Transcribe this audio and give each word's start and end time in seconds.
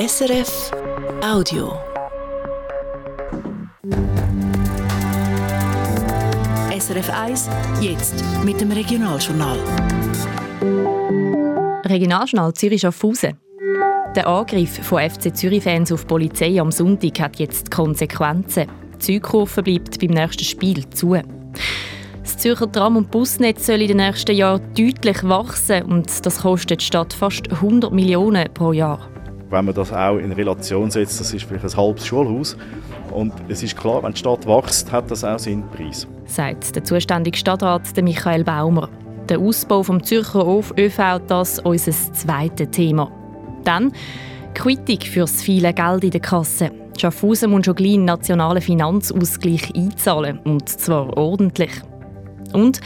SRF 0.00 0.70
Audio. 1.22 1.74
SRF 6.78 7.10
1, 7.10 7.50
jetzt 7.82 8.24
mit 8.42 8.58
dem 8.62 8.72
Regionaljournal. 8.72 9.58
Regionaljournal 11.84 12.54
Zürich 12.54 12.80
Schaffhausen. 12.80 13.36
Der 14.16 14.26
Angriff 14.26 14.82
von 14.82 15.02
FC 15.02 15.36
Zürich-Fans 15.36 15.92
auf 15.92 16.00
die 16.00 16.06
Polizei 16.06 16.58
am 16.58 16.72
Sonntag 16.72 17.20
hat 17.20 17.38
jetzt 17.38 17.70
Konsequenzen. 17.70 18.68
Zugkurve 18.98 19.62
bleibt 19.62 20.00
beim 20.00 20.12
nächsten 20.12 20.44
Spiel 20.44 20.88
zu. 20.88 21.18
Das 22.22 22.38
Zürcher 22.38 22.72
Tram- 22.72 22.96
und 22.96 23.10
Busnetz 23.10 23.66
soll 23.66 23.82
in 23.82 23.88
den 23.88 23.96
nächsten 23.98 24.34
Jahren 24.34 24.62
deutlich 24.74 25.22
wachsen 25.24 25.82
und 25.82 26.24
das 26.24 26.40
kostet 26.40 26.80
die 26.80 26.86
Stadt 26.86 27.12
fast 27.12 27.52
100 27.52 27.92
Millionen 27.92 28.48
pro 28.54 28.72
Jahr. 28.72 29.09
Wenn 29.50 29.64
man 29.64 29.74
das 29.74 29.92
auch 29.92 30.16
in 30.18 30.30
Relation 30.30 30.92
setzt, 30.92 31.18
das 31.18 31.34
ist 31.34 31.44
vielleicht 31.44 31.64
ein 31.64 31.76
halbes 31.76 32.06
Schulhaus. 32.06 32.56
Und 33.12 33.32
es 33.48 33.64
ist 33.64 33.76
klar, 33.76 34.00
wenn 34.04 34.12
die 34.12 34.18
Stadt 34.18 34.46
wächst, 34.46 34.92
hat 34.92 35.10
das 35.10 35.24
auch 35.24 35.40
seinen 35.40 35.68
Preis. 35.70 36.06
Sagt 36.26 36.76
der 36.76 36.84
zuständige 36.84 37.36
Stadtrat 37.36 37.82
Michael 38.00 38.44
Baumer. 38.44 38.88
Der 39.28 39.40
Ausbau 39.40 39.82
vom 39.82 40.02
Zürcher 40.04 40.46
ÖV 40.46 41.20
das 41.26 41.58
unser 41.58 41.90
zweites 41.90 42.70
Thema. 42.70 43.10
Dann 43.64 43.92
Quittung 44.54 45.00
für 45.00 45.20
das 45.20 45.42
viele 45.42 45.74
Geld 45.74 46.04
in 46.04 46.10
der 46.10 46.20
Kasse. 46.20 46.70
Schaffhausen 46.96 47.50
muss 47.50 47.64
schon 47.64 47.74
gleich 47.74 47.94
einen 47.94 48.04
nationalen 48.04 48.62
Finanzausgleich 48.62 49.74
einzahlen, 49.74 50.38
und 50.40 50.68
zwar 50.68 51.16
ordentlich. 51.16 51.72
Und 52.52 52.80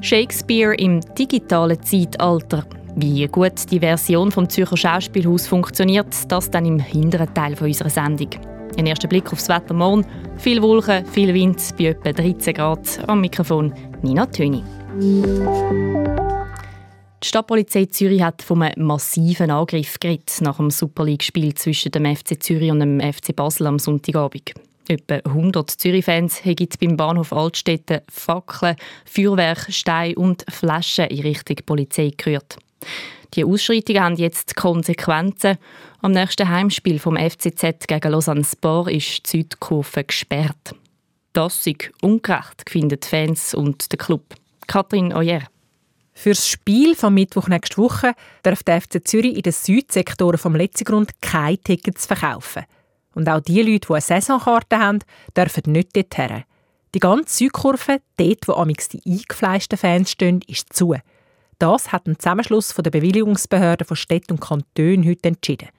Shakespeare 0.00 0.74
im 0.74 1.00
digitalen 1.16 1.80
Zeitalter. 1.82 2.64
Wie 2.96 3.26
gut 3.26 3.70
die 3.70 3.80
Version 3.80 4.30
vom 4.30 4.48
Zürcher 4.48 4.76
Schauspielhaus 4.76 5.46
funktioniert, 5.46 6.14
das 6.28 6.50
dann 6.50 6.66
im 6.66 6.78
hinteren 6.78 7.32
Teil 7.34 7.54
unserer 7.60 7.90
Sendung. 7.90 8.30
Ein 8.76 8.86
erster 8.86 9.08
Blick 9.08 9.32
aufs 9.32 9.48
Wetter 9.48 9.74
morgen. 9.74 10.06
Viel 10.36 10.62
Wolken, 10.62 11.04
viel 11.06 11.34
Wind, 11.34 11.60
bei 11.78 11.86
etwa 11.86 12.12
13 12.12 12.54
Grad. 12.54 13.00
Am 13.08 13.20
Mikrofon 13.20 13.72
Nina 14.02 14.26
Töni. 14.26 14.62
Die 17.20 17.26
Stadtpolizei 17.26 17.86
Zürich 17.86 18.22
hat 18.22 18.42
von 18.42 18.62
einem 18.62 18.86
massiven 18.86 19.50
Angriff 19.50 19.98
geredet 19.98 20.32
nach 20.40 20.58
dem 20.58 20.70
Super 20.70 21.04
League-Spiel 21.04 21.54
zwischen 21.54 21.90
dem 21.90 22.06
FC 22.16 22.40
Zürich 22.40 22.70
und 22.70 22.78
dem 22.80 23.00
FC 23.00 23.34
Basel 23.34 23.66
am 23.66 23.80
Sonntagabend. 23.80 24.54
Etwa 24.86 25.16
100 25.16 25.68
Zürich-Fans 25.68 26.44
haben 26.44 26.68
beim 26.80 26.96
Bahnhof 26.96 27.32
Altstädte 27.32 28.04
Fackeln, 28.08 28.76
Feuerwerk, 29.04 29.66
Steine 29.70 30.14
und 30.14 30.44
Flaschen 30.48 31.06
in 31.06 31.20
Richtung 31.22 31.56
Polizei 31.66 32.12
gerührt. 32.16 32.56
Die 33.34 33.44
Ausschreitungen 33.44 34.02
haben 34.02 34.16
jetzt 34.16 34.56
Konsequenzen. 34.56 35.58
Am 36.00 36.12
nächsten 36.12 36.48
Heimspiel 36.48 36.98
vom 36.98 37.16
FCZ 37.16 37.86
gegen 37.86 38.12
Lausanne 38.12 38.44
Sport 38.44 38.90
ist 38.90 39.26
die 39.26 39.38
Südkurve 39.38 40.04
gesperrt. 40.04 40.74
Das 41.32 41.66
ist 41.66 41.90
ungerecht, 42.00 42.68
finden 42.68 42.98
die 43.00 43.06
Fans 43.06 43.54
und 43.54 43.92
der 43.92 43.98
Club. 43.98 44.34
Katrin 44.66 45.12
Oyer. 45.12 45.42
Für 46.12 46.30
das 46.30 46.48
Spiel 46.48 46.96
vom 46.96 47.14
Mittwoch 47.14 47.46
nächste 47.46 47.76
Woche 47.78 48.12
darf 48.42 48.64
der 48.64 48.80
FC 48.80 49.06
Zürich 49.06 49.36
in 49.36 49.42
den 49.42 49.52
Südsektoren 49.52 50.38
vom 50.38 50.56
Letzigrund 50.56 51.12
keine 51.20 51.58
Tickets 51.58 52.06
verkaufen. 52.06 52.64
Und 53.14 53.28
auch 53.28 53.40
die 53.40 53.62
Leute, 53.62 53.86
die 53.86 53.92
eine 53.92 54.00
Saisonkarte 54.00 54.78
haben, 54.78 54.98
dürfen 55.36 55.70
nicht 55.72 55.94
dorthin. 55.94 56.44
Die 56.94 56.98
ganze 56.98 57.36
Südkurve, 57.36 58.00
dort 58.16 58.48
wo 58.48 58.54
amix 58.54 58.88
die 58.88 59.02
eingefleischten 59.06 59.78
Fans 59.78 60.10
stehen, 60.10 60.40
ist 60.48 60.72
zu. 60.72 60.96
Das 61.60 61.90
hat 61.92 62.06
ein 62.06 62.16
Zusammenschluss 62.16 62.72
der 62.72 62.90
Bewilligungsbehörden 62.92 63.84
von 63.84 63.96
Städten 63.96 64.34
und 64.34 64.40
Kantonen 64.40 65.08
heute 65.08 65.30
entschieden. 65.30 65.70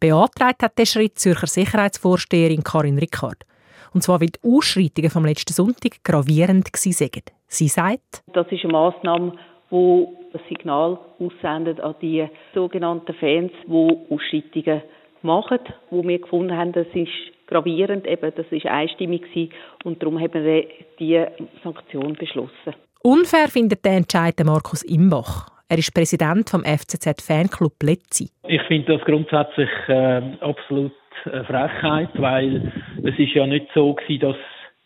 Beantragt 0.00 0.62
hat 0.62 0.78
der 0.78 0.86
Schritt 0.86 1.18
Zürcher 1.18 1.46
Sicherheitsvorsteherin 1.46 2.64
Karin 2.64 2.98
Rickard. 2.98 3.44
Und 3.92 4.02
zwar, 4.02 4.22
weil 4.22 4.28
die 4.28 4.40
Ausschreitungen 4.42 5.10
vom 5.10 5.26
letzten 5.26 5.52
Sonntag 5.52 6.02
gravierend 6.04 6.72
waren. 6.72 7.22
Sie 7.48 7.68
sagt, 7.68 8.22
das 8.32 8.46
ist 8.50 8.64
eine 8.64 8.72
Massnahme, 8.72 9.32
die 9.70 10.06
ein 10.32 10.40
Signal 10.48 10.98
aussendet 11.18 11.80
an 11.80 11.96
die 12.00 12.26
sogenannten 12.54 13.12
Fans, 13.16 13.52
die 13.66 13.98
Ausschreitungen 14.08 14.82
machen, 15.20 15.58
wo 15.90 16.02
wir 16.02 16.18
gefunden 16.18 16.56
haben, 16.56 16.72
das 16.72 16.86
ist 16.94 17.12
gravierend, 17.46 18.06
eben, 18.06 18.32
das 18.34 18.46
ist 18.50 18.64
einstimmig 18.64 19.22
gewesen, 19.22 19.52
und 19.84 20.00
darum 20.00 20.18
haben 20.18 20.32
wir 20.32 20.64
diese 20.98 21.32
Sanktion 21.62 22.14
beschlossen. 22.14 22.74
Unfair 23.02 23.48
findet 23.48 23.82
der 23.86 23.96
Entscheid 23.96 24.34
Markus 24.44 24.82
Imbach. 24.82 25.48
Er 25.70 25.78
ist 25.78 25.94
Präsident 25.94 26.50
vom 26.50 26.62
FCZ 26.64 27.22
Fanclub 27.22 27.82
Letzi. 27.82 28.28
Ich 28.46 28.60
finde 28.64 28.98
das 28.98 29.06
grundsätzlich 29.06 29.70
äh, 29.88 30.20
absolut 30.42 30.92
eine 31.24 31.44
Frechheit, 31.44 32.10
weil 32.16 32.70
es 33.02 33.18
ist 33.18 33.32
ja 33.32 33.46
nicht 33.46 33.68
so 33.74 33.94
gewesen, 33.94 34.20
dass 34.20 34.36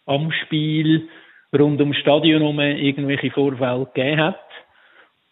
am 0.06 0.30
Spiel 0.30 1.08
rund 1.58 1.80
ums 1.80 1.96
Stadion 1.96 2.42
herum 2.42 2.60
irgendwelche 2.60 3.32
Vorfälle 3.32 3.86
gegeben 3.92 4.20
hat. 4.20 4.38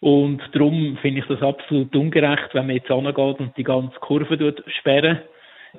Und 0.01 0.41
darum 0.51 0.97
finde 1.01 1.21
ich 1.21 1.27
das 1.27 1.41
absolut 1.41 1.95
ungerecht, 1.95 2.49
wenn 2.51 2.67
man 2.67 2.75
jetzt 2.75 2.91
angeht 2.91 3.39
und 3.39 3.55
die 3.55 3.63
ganze 3.63 3.97
Kurve 4.01 4.55
sperren 4.79 5.19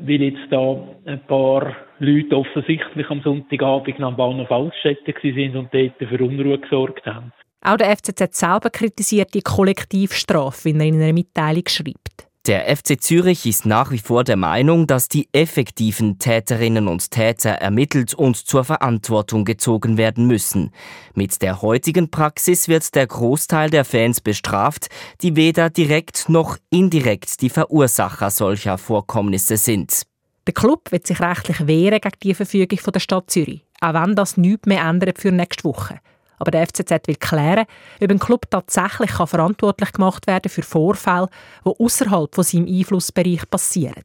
weil 0.01 0.23
jetzt 0.23 0.51
da 0.51 0.77
ein 1.07 1.21
paar 1.27 1.77
Leute 1.99 2.37
offensichtlich 2.37 3.09
am 3.11 3.23
Sonntagabend 3.23 4.01
am 4.01 4.17
Bahnhof 4.17 4.51
Altstädte 4.51 5.15
sind 5.23 5.57
und 5.57 5.73
dort 5.73 5.97
für 5.99 6.25
Unruhe 6.25 6.59
gesorgt 6.59 7.07
haben. 7.07 7.33
Auch 7.63 7.77
der 7.77 7.97
FCZ 7.97 8.35
selber 8.35 8.71
kritisiert 8.71 9.33
die 9.33 9.41
Kollektivstrafe, 9.41 10.67
wie 10.67 10.79
er 10.79 10.85
in 10.85 11.01
einer 11.01 11.13
Mitteilung 11.13 11.65
schreibt. 11.67 12.24
Der 12.47 12.77
FC 12.77 13.01
Zürich 13.01 13.47
ist 13.47 13.65
nach 13.65 13.91
wie 13.91 13.99
vor 13.99 14.23
der 14.23 14.37
Meinung, 14.37 14.87
dass 14.87 15.09
die 15.09 15.31
effektiven 15.33 16.19
Täterinnen 16.19 16.89
und 16.89 17.11
Täter 17.11 17.53
ermittelt 17.53 18.13
und 18.13 18.37
zur 18.37 18.65
Verantwortung 18.65 19.47
gezogen 19.47 19.97
werden 19.97 20.27
müssen. 20.27 20.71
Mit 21.15 21.41
der 21.41 21.63
heutigen 21.63 22.11
Praxis 22.11 22.69
wird 22.69 22.95
der 22.95 23.07
Großteil 23.07 23.71
der 23.71 23.87
Fans 23.87 24.21
bestraft, 24.21 24.89
die 25.23 25.37
weder 25.37 25.71
direkt 25.71 26.29
noch 26.29 26.59
indirekt 26.69 27.41
die 27.41 27.49
Verursacher 27.49 28.29
solcher 28.29 28.77
Vorkommnisse 28.77 29.57
sind. 29.57 30.03
Der 30.47 30.53
Club 30.53 30.93
wird 30.93 31.07
sich 31.07 31.21
rechtlich 31.21 31.67
wehren 31.67 31.99
gegen 31.99 32.19
die 32.23 32.35
Verfügung 32.35 32.79
von 32.79 32.93
der 32.93 33.01
Stadt 33.01 33.31
Zürich, 33.31 33.65
auch 33.81 33.95
wenn 33.95 34.15
das 34.15 34.37
nichts 34.37 34.67
mehr 34.67 34.83
ändert 34.83 35.19
für 35.19 35.33
nächste 35.33 35.65
Woche. 35.65 35.99
Aber 36.39 36.51
der 36.51 36.67
FCZ 36.67 37.07
will 37.07 37.17
klären, 37.17 37.67
ob 38.01 38.11
ein 38.11 38.19
Club 38.19 38.51
tatsächlich 38.51 39.13
verantwortlich 39.13 39.93
gemacht 39.93 40.27
werden 40.27 40.49
für 40.49 40.63
Vorfälle, 40.63 41.29
die 41.65 41.71
außerhalb 41.71 42.35
von 42.35 42.45
seinem 42.45 42.67
Einflussbereich 42.67 43.49
passieren. 43.49 44.05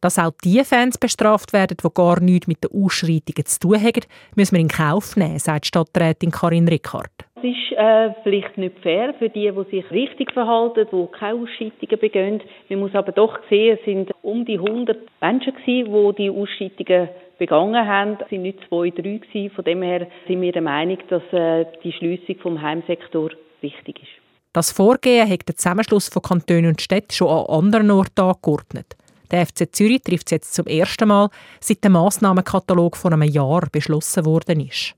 Dass 0.00 0.18
auch 0.18 0.32
die 0.42 0.64
Fans 0.64 0.98
bestraft 0.98 1.52
werden, 1.52 1.76
die 1.82 1.88
gar 1.94 2.20
nichts 2.20 2.48
mit 2.48 2.64
den 2.64 2.72
Ausschreitungen 2.72 3.46
zu 3.46 3.60
tun 3.60 3.80
haben, 3.80 4.00
müssen 4.34 4.56
wir 4.56 4.60
in 4.60 4.68
Kauf 4.68 5.16
nehmen, 5.16 5.38
sagt 5.38 5.66
Stadträtin 5.66 6.32
Karin 6.32 6.66
Rickard. 6.66 7.12
Es 7.42 7.48
ist 7.48 7.76
äh, 7.76 8.10
vielleicht 8.22 8.56
nicht 8.56 8.78
fair 8.82 9.14
für 9.18 9.28
die, 9.28 9.50
die 9.50 9.70
sich 9.70 9.90
richtig 9.90 10.32
verhalten, 10.32 10.86
die 10.92 11.18
keine 11.18 11.40
Ausschreitungen 11.40 11.98
begehen. 12.00 12.40
Man 12.68 12.78
muss 12.78 12.94
aber 12.94 13.10
doch 13.10 13.36
sehen, 13.50 13.78
es 13.78 13.84
sind 13.84 14.12
um 14.22 14.44
die 14.44 14.58
100 14.58 14.96
Menschen 15.20 15.52
gewesen, 15.54 15.92
die 15.92 16.22
die 16.22 16.30
Ausschreitungen 16.30 17.08
begangen 17.38 17.86
haben. 17.86 18.18
Es 18.20 18.28
sind 18.30 18.42
nicht 18.42 18.60
zwei, 18.68 18.90
drei 18.90 19.18
gewesen. 19.18 19.50
Von 19.56 19.64
dem 19.64 19.82
her 19.82 20.06
sind 20.28 20.40
wir 20.40 20.52
der 20.52 20.62
Meinung, 20.62 20.98
dass 21.08 21.22
äh, 21.32 21.66
die 21.82 21.92
Schließung 21.92 22.36
vom 22.36 22.62
Heimsektor 22.62 23.30
wichtig 23.60 24.02
ist. 24.02 24.12
Das 24.52 24.70
Vorgehen 24.70 25.28
hat 25.28 25.48
der 25.48 25.56
Zusammenschluss 25.56 26.08
von 26.08 26.22
Kantonen 26.22 26.66
und 26.66 26.80
Städten 26.80 27.10
schon 27.10 27.28
an 27.28 27.46
anderen 27.46 27.90
Orten 27.90 28.20
angeordnet. 28.20 28.96
Der 29.32 29.46
FC 29.46 29.74
Zürich 29.74 30.02
trifft 30.02 30.26
es 30.26 30.32
jetzt 30.32 30.54
zum 30.54 30.66
ersten 30.66 31.08
Mal, 31.08 31.28
seit 31.58 31.82
der 31.82 31.90
Massnahmenkatalog 31.90 32.96
vor 32.96 33.12
einem 33.12 33.22
Jahr 33.22 33.66
beschlossen 33.72 34.26
worden 34.26 34.60
ist. 34.60 34.94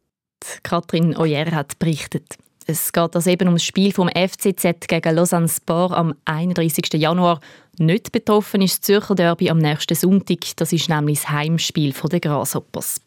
Katrin 0.63 1.17
Oyer 1.17 1.51
hat 1.53 1.79
berichtet. 1.79 2.37
Es 2.67 2.93
geht 2.93 3.15
also 3.15 3.29
eben 3.29 3.49
um 3.49 3.55
das 3.55 3.65
Spiel 3.65 3.93
vom 3.93 4.09
FCZ 4.09 4.89
gegen 4.89 5.15
Lausanne 5.15 5.49
Sport 5.49 5.93
am 5.93 6.15
31. 6.25 6.95
Januar. 6.95 7.41
Nicht 7.79 8.11
betroffen 8.11 8.63
ist 8.63 8.79
das 8.79 8.81
Zürcher 8.81 9.15
Derby 9.15 9.51
am 9.51 9.59
nächsten 9.59 9.95
Sonntag. 9.95 10.39
Das 10.57 10.73
ist 10.73 10.89
nämlich 10.89 11.21
das 11.21 11.31
Heimspiel 11.31 11.93
der 11.93 12.21
Grasshoppers. 12.21 13.03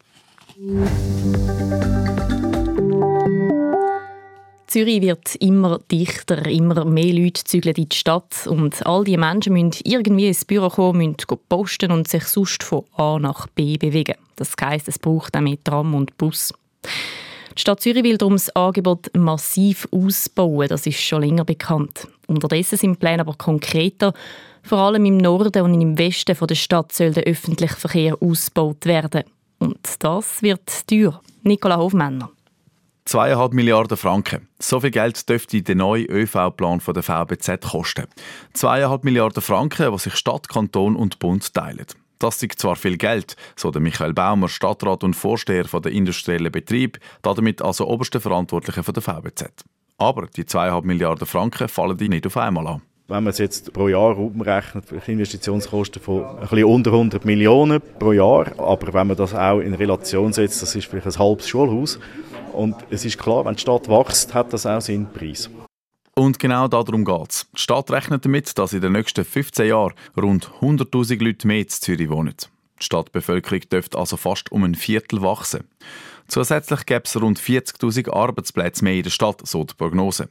Zürich 4.68 5.02
wird 5.02 5.36
immer 5.36 5.80
dichter, 5.90 6.46
immer 6.46 6.84
mehr 6.86 7.14
Leute 7.14 7.44
zügeln 7.44 7.76
in 7.76 7.90
die 7.90 7.96
Stadt 7.96 8.46
und 8.48 8.86
all 8.86 9.06
diese 9.06 9.18
Menschen 9.18 9.54
müssen 9.54 9.82
irgendwie 9.86 10.28
ins 10.28 10.46
Büro 10.46 10.70
kommen, 10.70 11.16
müssen 11.18 11.40
posten 11.48 11.92
und 11.92 12.08
sich 12.08 12.26
sonst 12.26 12.64
von 12.64 12.84
A 12.96 13.18
nach 13.18 13.48
B 13.48 13.78
bewegen. 13.78 14.16
Das 14.36 14.54
heisst, 14.62 14.88
es 14.88 15.00
braucht 15.00 15.36
auch 15.36 15.42
mehr 15.42 15.64
Tram 15.64 15.96
und 15.96 16.18
Bus. 16.18 16.54
Die 17.58 17.62
Stadt 17.62 17.82
Zürich 17.82 18.04
will 18.04 18.20
darum 18.20 18.36
das 18.36 18.56
Angebot 18.56 19.10
massiv 19.18 19.88
ausbauen, 19.92 20.68
das 20.68 20.86
ist 20.86 21.02
schon 21.02 21.24
länger 21.24 21.44
bekannt. 21.44 22.08
Unterdessen 22.28 22.78
sind 22.78 22.94
die 22.94 23.00
Pläne 23.00 23.22
aber 23.22 23.34
konkreter. 23.34 24.14
Vor 24.62 24.78
allem 24.78 25.06
im 25.06 25.18
Norden 25.18 25.64
und 25.64 25.82
im 25.82 25.98
Westen 25.98 26.38
der 26.40 26.56
Stadt 26.56 26.92
soll 26.92 27.14
der 27.14 27.24
öffentliche 27.24 27.76
Verkehr 27.76 28.16
ausgebaut 28.22 28.86
werden. 28.86 29.24
Und 29.58 29.80
das 29.98 30.44
wird 30.44 30.88
teuer. 30.88 31.20
Nicola 31.42 31.78
Hofmänner. 31.78 32.30
2,5 33.08 33.56
Milliarden 33.56 33.98
Franken. 33.98 34.48
So 34.60 34.80
viel 34.80 34.92
Geld 34.92 35.28
dürfte 35.28 35.64
der 35.64 35.76
neue 35.76 36.04
ÖV-Plan 36.04 36.80
der 36.94 37.04
VBZ 37.04 37.62
kosten. 37.62 38.06
2,5 38.56 39.00
Milliarden 39.02 39.42
Franken, 39.42 39.92
die 39.92 39.98
sich 39.98 40.16
Stadt, 40.16 40.48
Kanton 40.48 40.96
und 40.96 41.18
Bund 41.18 41.52
teilen. 41.56 41.88
Das 42.20 42.42
ist 42.42 42.60
zwar 42.60 42.76
viel 42.76 42.98
Geld, 42.98 43.36
so 43.56 43.72
der 43.72 43.82
Michael 43.82 44.14
Baumer, 44.14 44.50
Stadtrat 44.50 45.04
und 45.04 45.16
Vorsteher 45.16 45.64
der 45.66 45.92
industriellen 45.92 46.52
Betrieb, 46.52 47.00
damit 47.22 47.62
also 47.62 47.88
oberste 47.88 48.20
Verantwortliche 48.20 48.82
der 48.82 49.02
VBZ. 49.02 49.64
Aber 49.98 50.28
die 50.28 50.44
2,5 50.44 50.86
Milliarden 50.86 51.28
Franken 51.28 51.68
fallen 51.68 51.98
die 51.98 52.10
nicht 52.10 52.26
auf 52.26 52.38
einmal 52.38 52.68
an. 52.68 52.82
Wenn 53.10 53.24
man 53.24 53.32
es 53.32 53.38
jetzt 53.38 53.72
pro 53.72 53.88
Jahr 53.88 54.18
umrechnet, 54.18 54.92
Investitionskosten 55.08 56.02
von 56.02 56.26
ein 56.26 56.40
bisschen 56.42 56.66
unter 56.66 56.92
100 56.92 57.24
Millionen 57.24 57.82
pro 58.00 58.12
Jahr, 58.12 58.48
aber 58.60 58.94
wenn 58.94 59.08
man 59.08 59.16
das 59.16 59.34
auch 59.34 59.60
in 59.60 59.74
Relation 59.74 60.34
setzt, 60.34 60.62
das 60.62 60.76
ist 60.76 60.88
vielleicht 60.88 61.08
ein 61.08 61.18
halbes 61.18 61.48
Schulhaus, 61.48 62.00
und 62.52 62.76
es 62.90 63.06
ist 63.06 63.18
klar, 63.18 63.46
wenn 63.46 63.54
die 63.54 63.62
Stadt 63.62 63.88
wächst, 63.88 64.34
hat 64.34 64.52
das 64.52 64.66
auch 64.66 64.82
seinen 64.82 65.12
Preis. 65.14 65.50
Und 66.18 66.40
genau 66.40 66.68
darum 66.68 67.06
geht 67.06 67.30
es. 67.30 67.48
Die 67.56 67.62
Stadt 67.62 67.92
rechnet 67.92 68.26
damit, 68.26 68.58
dass 68.58 68.74
in 68.74 68.82
den 68.82 68.94
nächsten 68.94 69.24
15 69.24 69.68
Jahren 69.68 69.94
rund 70.20 70.50
100.000 70.62 71.24
Leute 71.24 71.46
mehr 71.46 71.60
in 71.60 71.68
Zürich 71.68 72.10
wohnen. 72.10 72.34
Die 72.80 72.84
Stadtbevölkerung 72.84 73.62
dürfte 73.70 74.00
also 74.00 74.18
fast 74.18 74.52
um 74.52 74.64
ein 74.64 74.74
Viertel 74.74 75.22
wachsen. 75.22 75.66
Zusätzlich 76.28 76.88
gäbe 76.88 77.04
es 77.06 77.22
rund 77.22 77.40
40.000 77.40 78.12
Arbeitsplätze 78.12 78.84
mehr 78.84 78.96
in 78.96 79.04
der 79.04 79.12
Stadt, 79.12 79.46
so 79.46 79.64
die 79.64 79.76
Prognose. 79.76 80.28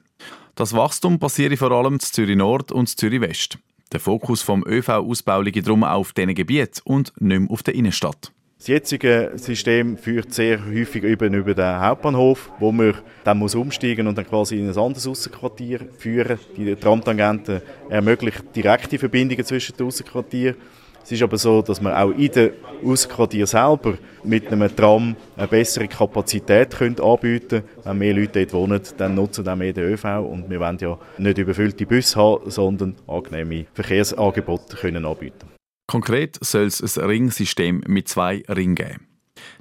Das 0.56 0.72
Wachstum 0.72 1.20
passiere 1.20 1.56
vor 1.56 1.70
allem 1.70 1.94
in 1.94 2.00
Zürich 2.00 2.36
Nord 2.36 2.72
und 2.72 2.88
Zürich 2.88 3.20
West. 3.20 3.56
Der 3.92 4.00
Fokus 4.00 4.42
vom 4.42 4.64
ÖV-Ausbau 4.66 5.40
liegt 5.40 5.64
darum 5.68 5.84
auf 5.84 6.12
diesen 6.12 6.34
Gebieten 6.34 6.80
und 6.82 7.12
nicht 7.20 7.42
mehr 7.42 7.48
auf 7.48 7.62
der 7.62 7.76
Innenstadt. 7.76 8.32
Das 8.58 8.68
jetzige 8.68 9.32
System 9.36 9.96
führt 9.98 10.32
sehr 10.32 10.64
häufig 10.66 11.04
über, 11.04 11.26
über 11.26 11.54
den 11.54 11.78
Hauptbahnhof, 11.78 12.50
wo 12.58 12.72
man 12.72 12.94
dann 13.22 13.38
muss 13.38 13.54
umsteigen 13.54 14.08
und 14.08 14.16
dann 14.16 14.26
quasi 14.26 14.58
in 14.58 14.68
ein 14.68 14.76
anderes 14.76 15.06
Aussenquartier 15.06 15.80
führen. 15.98 16.38
Die 16.56 16.74
Tramtangente 16.74 17.62
ermöglicht 17.90 18.56
direkte 18.56 18.98
Verbindungen 18.98 19.44
zwischen 19.44 19.76
den 19.76 19.86
Aussenquartieren. 19.86 20.56
Es 21.04 21.12
ist 21.12 21.22
aber 21.22 21.38
so, 21.38 21.62
dass 21.62 21.80
man 21.80 21.94
auch 21.94 22.10
in 22.10 22.32
den 22.32 22.50
Aussenquartier 22.84 23.46
selber 23.46 23.98
mit 24.24 24.50
einem 24.50 24.74
Tram 24.74 25.14
eine 25.36 25.46
bessere 25.46 25.86
Kapazität 25.86 26.74
können 26.74 26.98
anbieten 26.98 27.48
können. 27.48 27.64
Wenn 27.84 27.98
mehr 27.98 28.14
Leute 28.14 28.40
dort 28.40 28.52
wohnen, 28.54 28.80
dann 28.96 29.14
nutzen 29.14 29.44
dann 29.44 29.58
mehr 29.58 29.74
den 29.74 29.84
ÖV 29.84 30.04
und 30.28 30.50
wir 30.50 30.58
wollen 30.58 30.78
ja 30.80 30.98
nicht 31.18 31.38
überfüllte 31.38 31.86
Busse 31.86 32.18
haben, 32.18 32.50
sondern 32.50 32.96
angenehme 33.06 33.66
Verkehrsangebote 33.74 34.76
können 34.76 35.04
anbieten 35.04 35.55
Konkret 35.86 36.38
soll 36.40 36.64
es 36.64 36.98
ein 36.98 37.04
Ringsystem 37.04 37.82
mit 37.86 38.08
zwei 38.08 38.42
Ringen 38.48 38.74
geben. 38.74 39.06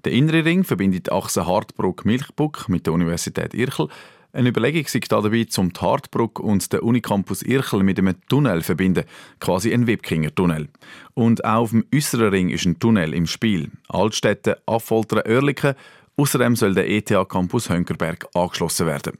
Der 0.03 0.11
innere 0.11 0.45
Ring 0.45 0.63
verbindet 0.63 1.07
die 1.07 1.11
Achse 1.11 1.45
Hartbruck-Milchbuck 1.45 2.67
mit 2.67 2.85
der 2.85 2.93
Universität 2.93 3.53
Irchel. 3.53 3.89
Eine 4.33 4.49
Überlegung 4.49 4.85
sei 4.87 4.99
dabei, 5.07 5.45
zum 5.45 5.71
die 5.71 5.79
Hartbruck 5.79 6.39
und 6.39 6.73
den 6.73 6.81
Unicampus 6.81 7.41
Irchel 7.41 7.83
mit 7.83 7.99
einem 7.99 8.15
Tunnel 8.27 8.59
zu 8.59 8.65
verbinden, 8.65 9.05
quasi 9.39 9.73
ein 9.73 9.87
Webkinger-Tunnel. 9.87 10.67
Und 11.13 11.45
auch 11.45 11.61
auf 11.61 11.69
dem 11.69 11.85
äußeren 11.93 12.29
Ring 12.29 12.49
ist 12.49 12.65
ein 12.65 12.79
Tunnel 12.79 13.13
im 13.13 13.27
Spiel. 13.27 13.71
Altstädte, 13.87 14.61
Affoltern, 14.65 15.23
Oerlikon. 15.25 15.75
Außerdem 16.17 16.55
soll 16.55 16.73
der 16.73 16.89
ETH-Campus 16.89 17.69
Hönkerberg 17.69 18.27
angeschlossen 18.33 18.87
werden. 18.87 19.17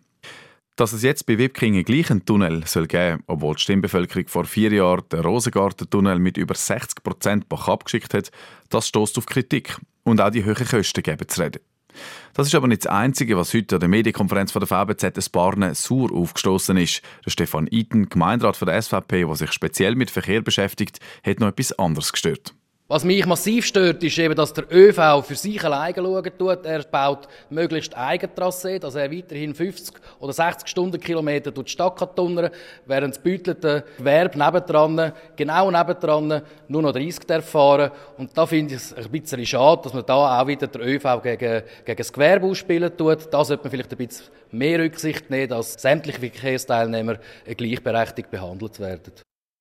Dass 0.76 0.92
es 0.92 1.04
jetzt 1.04 1.26
bei 1.26 1.38
Wipkingen 1.38 1.86
gleich 1.86 2.12
einen 2.12 2.26
Tunnel 2.26 2.68
soll 2.68 2.88
geben 2.88 3.24
obwohl 3.28 3.56
die 3.56 3.62
Stimmbevölkerung 3.62 4.28
vor 4.28 4.44
vier 4.44 4.74
Jahren 4.74 5.08
den 5.10 5.22
Rosengarten-Tunnel 5.22 6.20
mit 6.20 6.36
über 6.36 6.54
60 6.54 7.02
Prozent 7.02 7.46
abgeschickt 7.50 8.14
hat, 8.14 8.30
das 8.70 8.90
stößt 8.90 9.18
auf 9.18 9.26
Kritik. 9.26 9.78
Und 10.04 10.20
auch 10.20 10.30
die 10.30 10.44
hohen 10.44 10.68
Kosten 10.68 11.02
geben 11.02 11.28
zu 11.28 11.42
reden. 11.42 11.62
Das 12.34 12.48
ist 12.48 12.56
aber 12.56 12.68
nicht 12.68 12.84
das 12.84 12.92
Einzige, 12.92 13.38
was 13.38 13.54
heute 13.54 13.78
an 13.78 13.80
der 13.80 13.90
Medienkonferenz 13.90 14.52
von 14.52 14.60
der 14.60 14.68
VBZ 14.68 15.16
des 15.16 15.30
Barne 15.30 15.74
sauer 15.76 16.12
aufgestoßen 16.12 16.76
ist. 16.76 17.02
Der 17.24 17.32
Stefan 17.32 17.68
Iten, 17.72 18.10
Gemeinderat 18.10 18.58
von 18.58 18.68
der 18.68 18.82
SVP, 18.82 19.24
der 19.24 19.36
sich 19.36 19.54
speziell 19.54 19.96
mit 19.96 20.12
Verkehr 20.12 20.42
beschäftigt, 20.42 21.00
hat 21.26 21.40
noch 21.40 21.48
etwas 21.48 21.72
anderes 21.80 22.12
gestört. 22.12 22.54
Was 22.88 23.04
mich 23.04 23.26
massiv 23.26 23.66
stört, 23.66 24.04
ist 24.04 24.20
eben, 24.20 24.36
dass 24.36 24.54
der 24.54 24.72
ÖV 24.72 25.26
für 25.26 25.34
sich 25.34 25.64
alleine 25.64 25.96
schauen 25.96 26.32
tut. 26.38 26.66
Er 26.68 26.84
baut 26.84 27.28
möglichst 27.50 27.98
Eigentrasse, 27.98 28.80
dass 28.80 28.94
er 28.94 29.12
weiterhin 29.12 29.56
50 29.56 29.96
oder 30.20 30.32
60 30.32 30.68
Stundenkilometer 30.68 31.50
durch 31.50 31.66
die 31.66 31.72
Stadt 31.72 31.98
kann 31.98 32.16
tunnern, 32.16 32.52
während 32.86 33.16
das 33.16 33.24
bütelte 33.24 33.86
Gewerbe 33.98 34.38
nebendran, 34.38 35.14
genau 35.36 35.72
nebendran, 35.72 36.44
nur 36.68 36.82
noch 36.84 36.92
30 36.92 37.26
darf 37.26 37.50
fahren. 37.50 37.90
Und 38.20 38.38
da 38.38 38.46
finde 38.46 38.76
ich 38.76 38.82
es 38.82 38.94
ein 38.94 39.10
bisschen 39.10 39.44
schade, 39.48 39.82
dass 39.82 39.94
man 39.96 40.06
da 40.06 40.40
auch 40.40 40.46
wieder 40.46 40.68
der 40.68 40.82
ÖV 40.86 41.24
gegen, 41.24 41.64
gegen 41.86 41.98
das 41.98 42.14
Gewerbe 42.14 42.46
ausspielen 42.46 42.96
tut. 42.96 43.34
Da 43.34 43.44
sollte 43.44 43.64
man 43.64 43.72
vielleicht 43.72 43.94
ein 43.94 43.98
bisschen 43.98 44.28
mehr 44.52 44.78
Rücksicht 44.78 45.32
nehmen, 45.32 45.50
dass 45.50 45.74
sämtliche 45.74 46.20
Verkehrsteilnehmer 46.20 47.18
gleichberechtigt 47.48 48.30
behandelt 48.30 48.80
werden. 48.80 49.12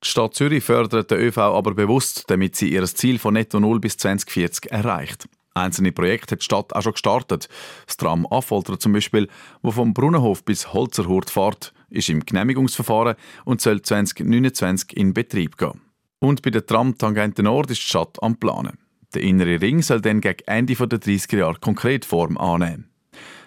Die 0.05 0.11
Stadt 0.11 0.35
Zürich 0.35 0.62
fördert 0.62 1.11
den 1.11 1.19
ÖV 1.19 1.39
aber 1.39 1.75
bewusst, 1.75 2.25
damit 2.27 2.56
sie 2.56 2.69
ihr 2.69 2.85
Ziel 2.85 3.19
von 3.19 3.35
netto 3.35 3.59
null 3.59 3.81
bis 3.81 3.97
2040 3.97 4.71
erreicht. 4.71 5.27
Einzelne 5.55 5.93
Projekte 5.93 6.33
hat 6.33 6.41
die 6.41 6.45
Stadt 6.45 6.75
auch 6.75 6.83
schon 6.83 6.93
gestartet. 6.93 7.49
Das 7.87 7.97
Tram 7.97 8.27
Affolter 8.31 8.79
zum 8.79 8.93
Beispiel, 8.93 9.29
wo 9.62 9.71
vom 9.71 9.95
Brunnenhof 9.95 10.45
bis 10.45 10.75
Holzerhurt 10.75 11.31
fährt, 11.31 11.73
ist 11.89 12.11
im 12.11 12.27
Genehmigungsverfahren 12.27 13.15
und 13.45 13.61
soll 13.61 13.81
2029 13.81 14.95
in 14.97 15.15
Betrieb 15.15 15.56
gehen. 15.56 15.81
Und 16.19 16.43
bei 16.43 16.51
der 16.51 16.67
Tram 16.67 16.99
Tangente 16.99 17.43
Nord 17.43 17.71
ist 17.71 17.81
die 17.81 17.87
Stadt 17.87 18.23
am 18.23 18.37
Planen. 18.37 18.79
Der 19.15 19.23
innere 19.23 19.61
Ring 19.61 19.81
soll 19.81 20.01
dann 20.01 20.21
gegen 20.21 20.43
Ende 20.47 20.75
der 20.75 21.01
30er 21.01 21.39
Jahre 21.39 21.61
konkret 21.61 22.05
Form 22.05 22.37
annehmen. 22.37 22.91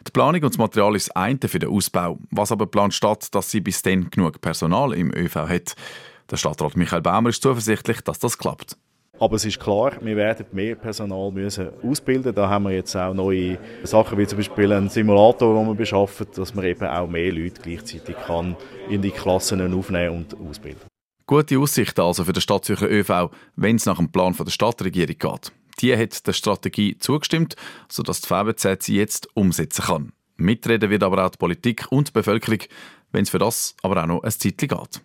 Die 0.08 0.12
Planung 0.12 0.42
und 0.42 0.54
das 0.54 0.58
Material 0.58 0.96
ist 0.96 1.10
das 1.10 1.16
eine 1.18 1.40
für 1.48 1.60
den 1.60 1.70
Ausbau. 1.70 2.18
Was 2.32 2.54
aber 2.54 2.66
plant 2.66 2.94
Stadt, 2.94 3.36
dass 3.36 3.52
sie 3.52 3.60
bis 3.60 3.82
dann 3.82 4.10
genug 4.10 4.40
Personal 4.40 4.94
im 4.94 5.14
ÖV 5.14 5.36
hat? 5.36 5.76
Der 6.30 6.38
Stadtrat 6.38 6.76
Michael 6.76 7.02
Baumer 7.02 7.30
ist 7.30 7.42
zuversichtlich, 7.42 8.02
dass 8.02 8.20
das 8.20 8.38
klappt. 8.38 8.78
Aber 9.20 9.36
es 9.36 9.46
ist 9.46 9.60
klar, 9.60 9.94
wir 10.02 10.16
werden 10.16 10.46
mehr 10.52 10.76
Personal 10.76 11.32
müssen 11.32 11.70
ausbilden. 11.82 12.36
Da 12.36 12.50
haben 12.50 12.66
wir 12.66 12.72
jetzt 12.72 12.96
auch 12.96 13.14
neue 13.14 13.58
Sachen, 13.84 14.18
wie 14.18 14.28
zum 14.28 14.38
Beispiel 14.38 14.72
einen 14.72 14.90
Simulator, 14.90 15.58
den 15.58 15.68
wir 15.68 15.76
beschaffen, 15.76 16.28
dass 16.36 16.54
man 16.54 16.66
eben 16.66 16.86
auch 16.86 17.08
mehr 17.08 17.32
Leute 17.32 17.62
gleichzeitig 17.62 18.16
kann 18.28 18.56
in 18.90 19.02
die 19.02 19.12
Klassen 19.12 19.74
aufnehmen 19.74 20.18
und 20.18 20.36
ausbilden. 20.40 20.82
Gute 21.26 21.60
Aussichten 21.60 22.02
also 22.02 22.24
für 22.24 22.34
den 22.34 22.42
Stadtzürcher 22.42 22.90
ÖV, 22.90 23.32
wenn 23.56 23.78
es 23.78 23.86
nach 23.86 23.98
dem 23.98 24.12
Plan 24.12 24.36
der 24.38 24.52
Stadtregierung 24.52 25.18
geht. 25.18 25.52
Die 25.80 25.96
hat 25.96 26.26
der 26.28 26.34
Strategie 26.34 26.98
zugestimmt, 26.98 27.56
sodass 27.90 28.22
die 28.22 28.28
VBZ 28.28 28.84
sie 28.84 28.96
jetzt 28.96 29.28
umsetzen 29.36 29.86
kann. 29.86 30.12
Mitreden 30.38 30.90
wird 30.90 31.04
aber 31.04 31.26
auch 31.26 31.32
die 31.32 31.38
Politik 31.38 31.88
und 31.90 32.10
die 32.10 32.12
Bevölkerung, 32.14 32.60
wenn 33.12 33.24
es 33.24 33.30
für 33.30 33.40
das 33.40 33.76
aber 33.82 34.04
auch 34.04 34.08
noch 34.08 34.24
ein 34.24 34.32
Zeitchen 34.32 34.70
geht. 34.70 35.02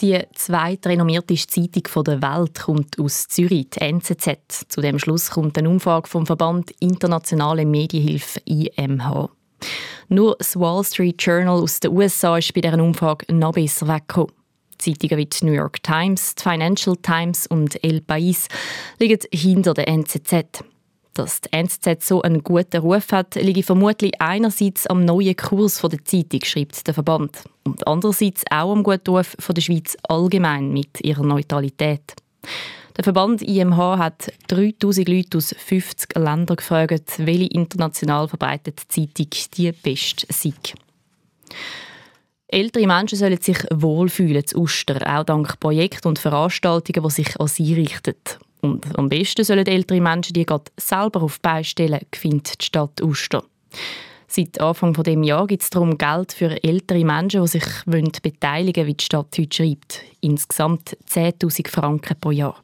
Die 0.00 0.18
zweitrenommierteste 0.34 1.70
Zeitung 1.70 2.04
der 2.04 2.20
Welt 2.20 2.58
kommt 2.58 2.98
aus 2.98 3.28
Zürich, 3.28 3.70
die 3.70 3.80
NZZ. 3.80 4.66
Zu 4.66 4.80
dem 4.80 4.98
Schluss 4.98 5.30
kommt 5.30 5.56
eine 5.56 5.70
Umfrage 5.70 6.08
vom 6.08 6.26
Verband 6.26 6.72
Internationale 6.80 7.64
Medienhilfe 7.64 8.40
IMH. 8.44 9.30
Nur 10.08 10.34
das 10.36 10.58
Wall 10.58 10.82
Street 10.82 11.22
Journal 11.22 11.62
aus 11.62 11.78
den 11.78 11.92
USA 11.92 12.38
ist 12.38 12.52
bei 12.52 12.62
dieser 12.62 12.82
Umfrage 12.82 13.32
noch 13.32 13.52
besser 13.52 13.86
weggekommen. 13.86 14.32
Zeitungen 14.78 15.16
wie 15.16 15.26
die 15.26 15.44
New 15.44 15.52
York 15.52 15.80
Times, 15.84 16.34
die 16.34 16.42
Financial 16.42 16.96
Times 16.96 17.46
und 17.46 17.84
El 17.84 18.00
País 18.00 18.48
liegen 18.98 19.20
hinter 19.32 19.74
der 19.74 19.86
NZZ. 19.86 20.64
Dass 21.20 21.42
die 21.42 21.52
NZZ 21.52 22.02
so 22.02 22.22
einen 22.22 22.42
guten 22.42 22.78
Ruf 22.78 23.12
hat, 23.12 23.34
liegt 23.34 23.66
vermutlich 23.66 24.18
einerseits 24.22 24.86
am 24.86 25.04
neuen 25.04 25.36
Kurs 25.36 25.82
der 25.82 26.02
Zeitung, 26.02 26.40
schreibt 26.44 26.86
der 26.86 26.94
Verband, 26.94 27.44
und 27.62 27.86
andererseits 27.86 28.42
auch 28.50 28.72
am 28.72 28.82
guten 28.82 29.10
Ruf 29.10 29.36
der 29.36 29.60
Schweiz 29.60 29.98
allgemein 30.04 30.72
mit 30.72 31.02
ihrer 31.02 31.22
Neutralität. 31.22 32.14
Der 32.96 33.04
Verband 33.04 33.42
IMH 33.42 33.98
hat 33.98 34.32
3000 34.48 35.10
Leute 35.10 35.36
aus 35.36 35.54
50 35.58 36.16
Ländern 36.16 36.56
gefragt, 36.56 37.12
welche 37.18 37.50
international 37.50 38.26
verbreitete 38.26 38.88
Zeitung 38.88 39.28
die 39.58 39.72
beste 39.72 40.26
sei. 40.30 40.54
Ältere 42.48 42.86
Menschen 42.86 43.18
sollen 43.18 43.42
sich 43.42 43.58
wohlfühlen 43.70 44.46
zu 44.46 44.62
Ostern, 44.62 45.02
auch 45.02 45.24
dank 45.24 45.60
Projekten 45.60 46.08
und 46.08 46.18
Veranstaltungen, 46.18 47.06
die 47.06 47.14
sich 47.14 47.38
an 47.38 47.46
sie 47.46 47.74
richten. 47.74 48.14
Und 48.60 48.98
am 48.98 49.08
besten 49.08 49.44
sollen 49.44 49.66
ältere 49.66 50.00
Menschen 50.00 50.34
die 50.34 50.44
gerade 50.44 50.70
selber 50.78 51.22
auf 51.22 51.36
die 51.36 51.42
Beine 51.42 51.64
stellen, 51.64 52.00
findet 52.12 52.60
die 52.60 52.66
Stadt 52.66 53.00
Uster. 53.02 53.42
Seit 54.32 54.60
Anfang 54.60 54.92
dieses 54.92 55.26
Jahr 55.26 55.46
gibt 55.46 55.62
es 55.62 55.70
darum 55.70 55.98
Geld 55.98 56.32
für 56.32 56.62
ältere 56.62 57.04
Menschen, 57.04 57.42
die 57.42 57.48
sich 57.48 57.64
beteiligen 58.22 58.76
wollen, 58.76 58.86
wie 58.86 58.94
die 58.94 59.04
Stadt 59.04 59.36
heute 59.36 59.56
schreibt. 59.56 60.04
Insgesamt 60.20 60.96
10'000 61.08 61.68
Franken 61.68 62.16
pro 62.20 62.30
Jahr. 62.30 62.60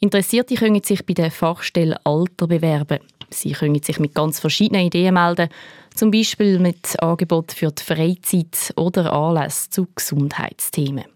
Interessierte 0.00 0.54
können 0.54 0.82
sich 0.82 1.04
bei 1.04 1.14
der 1.14 1.30
Fachstelle 1.30 1.98
Alter 2.04 2.46
bewerben. 2.46 3.00
Sie 3.28 3.52
können 3.52 3.82
sich 3.82 3.98
mit 3.98 4.14
ganz 4.14 4.40
verschiedenen 4.40 4.86
Ideen 4.86 5.14
melden, 5.14 5.48
zum 5.94 6.10
Beispiel 6.10 6.58
mit 6.58 7.02
Angeboten 7.02 7.54
für 7.54 7.72
die 7.72 7.82
Freizeit 7.82 8.72
oder 8.76 9.12
Anlässe 9.12 9.68
zu 9.70 9.88
Gesundheitsthemen. 9.94 11.15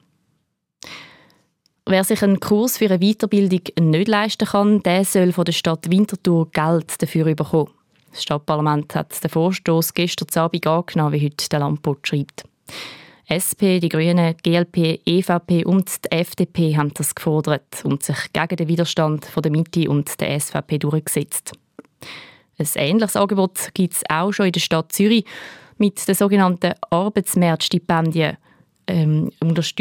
Wer 1.87 2.04
sich 2.04 2.22
einen 2.22 2.40
Kurs 2.40 2.78
für 2.78 2.87
eine 2.87 2.99
Weiterbildung 2.99 3.62
nicht 3.80 4.08
leisten 4.08 4.46
kann, 4.46 4.82
der 4.82 5.04
soll 5.04 5.32
von 5.32 5.44
der 5.44 5.52
Stadt 5.52 5.90
Winterthur 5.90 6.50
Geld 6.50 7.00
dafür 7.02 7.34
bekommen. 7.34 7.70
Das 8.10 8.22
Stadtparlament 8.22 8.94
hat 8.94 9.22
den 9.22 9.30
Vorstoß 9.30 9.94
gestern 9.94 10.42
Abend 10.42 10.66
angenommen, 10.66 11.12
wie 11.12 11.25
heute 11.25 11.49
der 11.49 11.60
Landbot 11.60 12.06
schreibt. 12.06 12.44
SP, 13.30 13.78
die 13.78 13.88
Grünen, 13.88 14.34
GLP, 14.42 15.00
EVP 15.06 15.64
und 15.64 16.04
die 16.04 16.10
FDP 16.10 16.76
haben 16.76 16.92
das 16.94 17.14
gefordert 17.14 17.84
und 17.84 18.02
sich 18.02 18.32
gegen 18.32 18.56
den 18.56 18.68
Widerstand 18.68 19.25
von 19.25 19.42
der 19.42 19.52
Mitte 19.52 19.88
und 19.88 20.20
der 20.20 20.38
SVP 20.38 20.78
durchgesetzt. 20.78 21.52
Ein 22.58 22.68
ähnliches 22.75 23.16
Angebot 23.16 23.70
gibt 23.72 23.94
es 23.94 24.02
auch 24.08 24.32
schon 24.32 24.46
in 24.46 24.52
der 24.52 24.60
Stadt 24.60 24.92
Zürich 24.92 25.25
mit 25.78 26.06
den 26.06 26.14
sogenannten 26.14 26.75
Arbeitsmarktstipendien 26.90 28.37
ähm, 28.90 29.30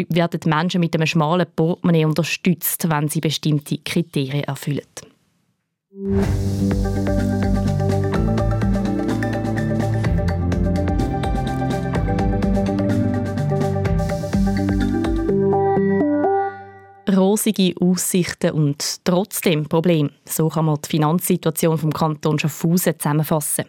werden 0.08 0.40
Menschen 0.46 0.80
mit 0.80 0.94
einem 0.94 1.06
schmalen 1.06 1.46
Portemonnaie 1.54 2.04
unterstützt, 2.04 2.88
wenn 2.88 3.08
sie 3.08 3.20
bestimmte 3.20 3.78
Kriterien 3.78 4.44
erfüllen. 4.44 4.86
Rosige 17.16 17.74
Aussichten 17.80 18.52
und 18.52 19.04
trotzdem 19.04 19.66
Problem. 19.66 20.10
So 20.24 20.48
kann 20.48 20.66
man 20.66 20.78
die 20.84 20.88
Finanzsituation 20.88 21.76
vom 21.76 21.92
Kanton 21.92 22.38
Schaffhausen 22.38 22.98
zusammenfassen. 22.98 23.64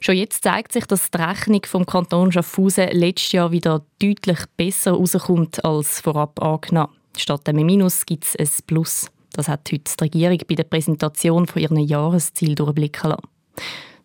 Schon 0.00 0.16
jetzt 0.16 0.44
zeigt 0.44 0.72
sich, 0.72 0.86
dass 0.86 1.10
die 1.10 1.18
Rechnung 1.18 1.62
vom 1.66 1.84
Kanton 1.84 2.30
Schaffhausen 2.30 2.88
letztes 2.92 3.32
Jahr 3.32 3.50
wieder 3.50 3.84
deutlich 3.98 4.38
besser 4.56 4.92
rauskommt 4.92 5.64
als 5.64 6.00
vorab 6.00 6.40
angenommen. 6.42 6.92
Statt 7.16 7.48
einem 7.48 7.66
Minus 7.66 8.06
gibt 8.06 8.24
es 8.24 8.36
ein 8.36 8.64
Plus. 8.66 9.10
Das 9.32 9.48
hat 9.48 9.68
heute 9.72 9.82
die 9.96 10.04
Regierung 10.04 10.38
bei 10.48 10.54
der 10.54 10.64
Präsentation 10.64 11.46
von 11.46 11.60
ihren 11.60 11.78
Jahresziel 11.78 12.54
durchblicken 12.54 13.10
lassen. 13.10 13.22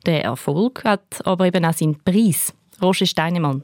Der 0.05 0.23
Erfolg 0.23 0.83
hat 0.83 1.25
aber 1.25 1.45
eben 1.45 1.63
auch 1.63 1.73
seinen 1.73 1.99
Preis. 2.03 2.53
Roger 2.81 3.05
Steinemann. 3.05 3.63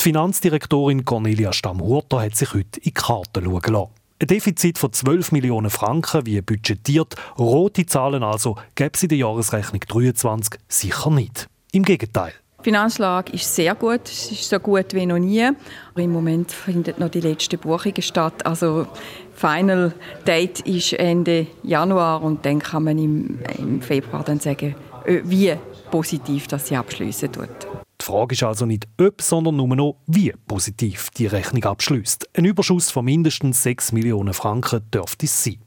Die 0.00 0.04
Finanzdirektorin 0.04 1.04
Cornelia 1.04 1.52
Stamm-Hurter 1.52 2.22
hat 2.22 2.34
sich 2.34 2.54
heute 2.54 2.80
in 2.80 2.84
die 2.84 2.92
Karten 2.92 3.44
schauen 3.44 3.72
lassen. 3.72 4.01
Ein 4.22 4.28
Defizit 4.28 4.78
von 4.78 4.92
12 4.92 5.32
Millionen 5.32 5.68
Franken, 5.68 6.24
wie 6.26 6.40
budgetiert, 6.40 7.16
rote 7.36 7.84
Zahlen 7.86 8.22
also, 8.22 8.56
gäbe 8.76 8.92
es 8.94 9.02
in 9.02 9.08
der 9.08 9.18
Jahresrechnung 9.18 9.80
23 9.80 10.60
sicher 10.68 11.10
nicht. 11.10 11.48
Im 11.72 11.84
Gegenteil. 11.84 12.32
Die 12.60 12.62
Finanzlage 12.62 13.32
ist 13.32 13.52
sehr 13.52 13.74
gut, 13.74 14.02
es 14.04 14.30
ist 14.30 14.48
so 14.48 14.60
gut 14.60 14.94
wie 14.94 15.06
noch 15.06 15.18
nie. 15.18 15.42
Aber 15.42 16.00
Im 16.00 16.12
Moment 16.12 16.52
findet 16.52 17.00
noch 17.00 17.08
die 17.08 17.20
letzte 17.20 17.58
Buchung 17.58 17.94
statt. 17.98 18.46
Also 18.46 18.86
Final 19.34 19.92
Date 20.24 20.60
ist 20.60 20.92
Ende 20.92 21.48
Januar 21.64 22.22
und 22.22 22.46
dann 22.46 22.60
kann 22.60 22.84
man 22.84 22.98
im, 22.98 23.40
im 23.58 23.82
Februar 23.82 24.22
dann 24.22 24.38
sagen, 24.38 24.76
äh, 25.04 25.22
wie 25.24 25.52
positiv 25.90 26.46
das 26.46 26.68
sie 26.68 26.76
abschließen 26.76 27.32
tut. 27.32 27.81
Die 28.02 28.06
Frage 28.06 28.32
ist 28.32 28.42
also 28.42 28.66
nicht 28.66 28.88
ob, 29.00 29.22
sondern 29.22 29.54
nur 29.54 29.76
noch, 29.76 29.96
wie 30.08 30.34
positiv 30.48 31.10
die 31.10 31.28
Rechnung 31.28 31.62
abschließt. 31.62 32.30
Ein 32.36 32.46
Überschuss 32.46 32.90
von 32.90 33.04
mindestens 33.04 33.62
6 33.62 33.92
Millionen 33.92 34.34
Franken 34.34 34.82
dürfte 34.90 35.26
es 35.26 35.44
sein. 35.44 35.62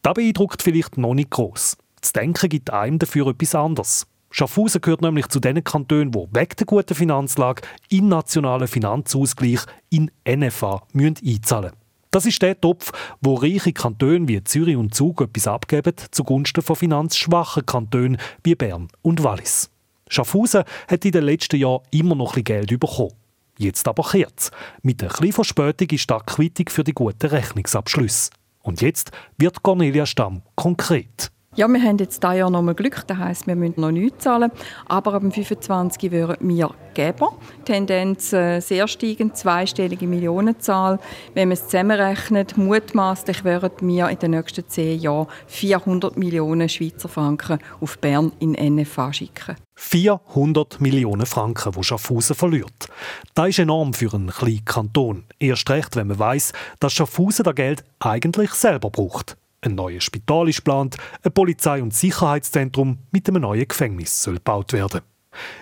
Das 0.00 0.14
beeindruckt 0.14 0.62
vielleicht 0.62 0.96
noch 0.96 1.12
nicht 1.12 1.28
gross. 1.28 1.76
Das 2.00 2.14
Denken 2.14 2.48
gibt 2.48 2.72
einem 2.72 2.98
dafür 2.98 3.26
etwas 3.26 3.54
anderes. 3.54 4.06
Schaffhausen 4.30 4.80
gehört 4.80 5.02
nämlich 5.02 5.28
zu 5.28 5.38
den 5.38 5.62
Kantonen, 5.62 6.12
die 6.12 6.18
wegen 6.32 6.56
der 6.58 6.66
guten 6.66 6.94
Finanzlage 6.94 7.60
in 7.90 8.08
nationalen 8.08 8.66
Finanzausgleich 8.66 9.60
in 9.90 10.10
NFA 10.26 10.86
müssen 10.94 11.18
einzahlen 11.22 11.72
Das 12.10 12.24
ist 12.24 12.40
der 12.40 12.58
Topf, 12.58 12.90
wo 13.20 13.34
reiche 13.34 13.74
Kantone 13.74 14.28
wie 14.28 14.42
Zürich 14.44 14.76
und 14.76 14.94
Zug 14.94 15.20
etwas 15.20 15.46
abgeben 15.46 15.92
zugunsten 16.10 16.62
von 16.62 16.76
finanzschwachen 16.76 17.66
Kantonen 17.66 18.16
wie 18.44 18.54
Bern 18.54 18.88
und 19.02 19.22
Wallis. 19.22 19.70
Schaffhausen 20.10 20.64
hat 20.88 21.04
in 21.04 21.12
den 21.12 21.24
letzten 21.24 21.56
Jahren 21.56 21.82
immer 21.90 22.14
noch 22.14 22.36
ein 22.36 22.44
Geld 22.44 22.78
bekommen. 22.78 23.12
Jetzt 23.56 23.86
aber 23.88 24.02
kehrt 24.02 24.50
Mit 24.82 25.02
einer 25.02 25.12
kleinen 25.12 25.32
Verspätung 25.32 25.88
ist 25.90 26.10
da 26.10 26.18
Quittung 26.18 26.68
für 26.68 26.84
die 26.84 26.92
guten 26.92 27.26
Rechnungsabschlüsse. 27.26 28.30
Und 28.62 28.82
jetzt 28.82 29.12
wird 29.38 29.62
Cornelia 29.62 30.04
Stamm 30.04 30.42
konkret. 30.54 31.30
Ja, 31.56 31.66
wir 31.66 31.82
haben 31.82 31.98
jetzt 31.98 32.22
dieses 32.22 32.36
Jahr 32.36 32.48
noch 32.48 32.62
mal 32.62 32.76
Glück, 32.76 33.04
das 33.08 33.18
heisst, 33.18 33.48
wir 33.48 33.56
müssen 33.56 33.80
noch 33.80 33.90
nichts 33.90 34.22
zahlen. 34.22 34.52
Aber 34.86 35.14
ab 35.14 35.22
dem 35.22 35.32
25 35.32 36.12
wären 36.12 36.36
wir 36.38 36.70
Geber. 36.94 37.36
Tendenz 37.64 38.32
äh, 38.32 38.60
sehr 38.60 38.86
steigend, 38.86 39.36
zweistellige 39.36 40.06
Millionenzahl. 40.06 41.00
Wenn 41.34 41.48
man 41.48 41.54
es 41.54 41.64
zusammenrechnet, 41.64 42.56
mutmaßlich 42.56 43.42
wären 43.42 43.72
wir 43.80 44.08
in 44.10 44.18
den 44.20 44.30
nächsten 44.30 44.68
zehn 44.68 45.00
Jahren 45.00 45.26
400 45.48 46.16
Millionen 46.16 46.68
Schweizer 46.68 47.08
Franken 47.08 47.58
auf 47.80 47.98
Bern 47.98 48.30
in 48.38 48.52
NFA 48.52 49.12
schicken. 49.12 49.56
400 49.74 50.80
Millionen 50.80 51.26
Franken, 51.26 51.72
die 51.72 51.82
Schaffhausen 51.82 52.36
verliert. 52.36 52.88
Das 53.34 53.48
ist 53.48 53.58
enorm 53.58 53.92
für 53.92 54.14
einen 54.14 54.30
kleinen 54.30 54.64
Kanton. 54.64 55.24
Erst 55.40 55.68
recht, 55.68 55.96
wenn 55.96 56.06
man 56.06 56.18
weiß, 56.20 56.52
dass 56.78 56.92
Schaffhausen 56.92 57.42
das 57.42 57.56
Geld 57.56 57.82
eigentlich 57.98 58.52
selber 58.52 58.90
braucht. 58.90 59.36
Ein 59.62 59.74
neues 59.74 60.04
Spital 60.04 60.48
ist 60.48 60.58
geplant, 60.58 60.96
ein 61.22 61.32
Polizei- 61.32 61.82
und 61.82 61.92
Sicherheitszentrum 61.92 62.98
mit 63.10 63.28
einem 63.28 63.42
neuen 63.42 63.68
Gefängnis 63.68 64.22
soll 64.22 64.36
gebaut 64.36 64.72
werden. 64.72 65.02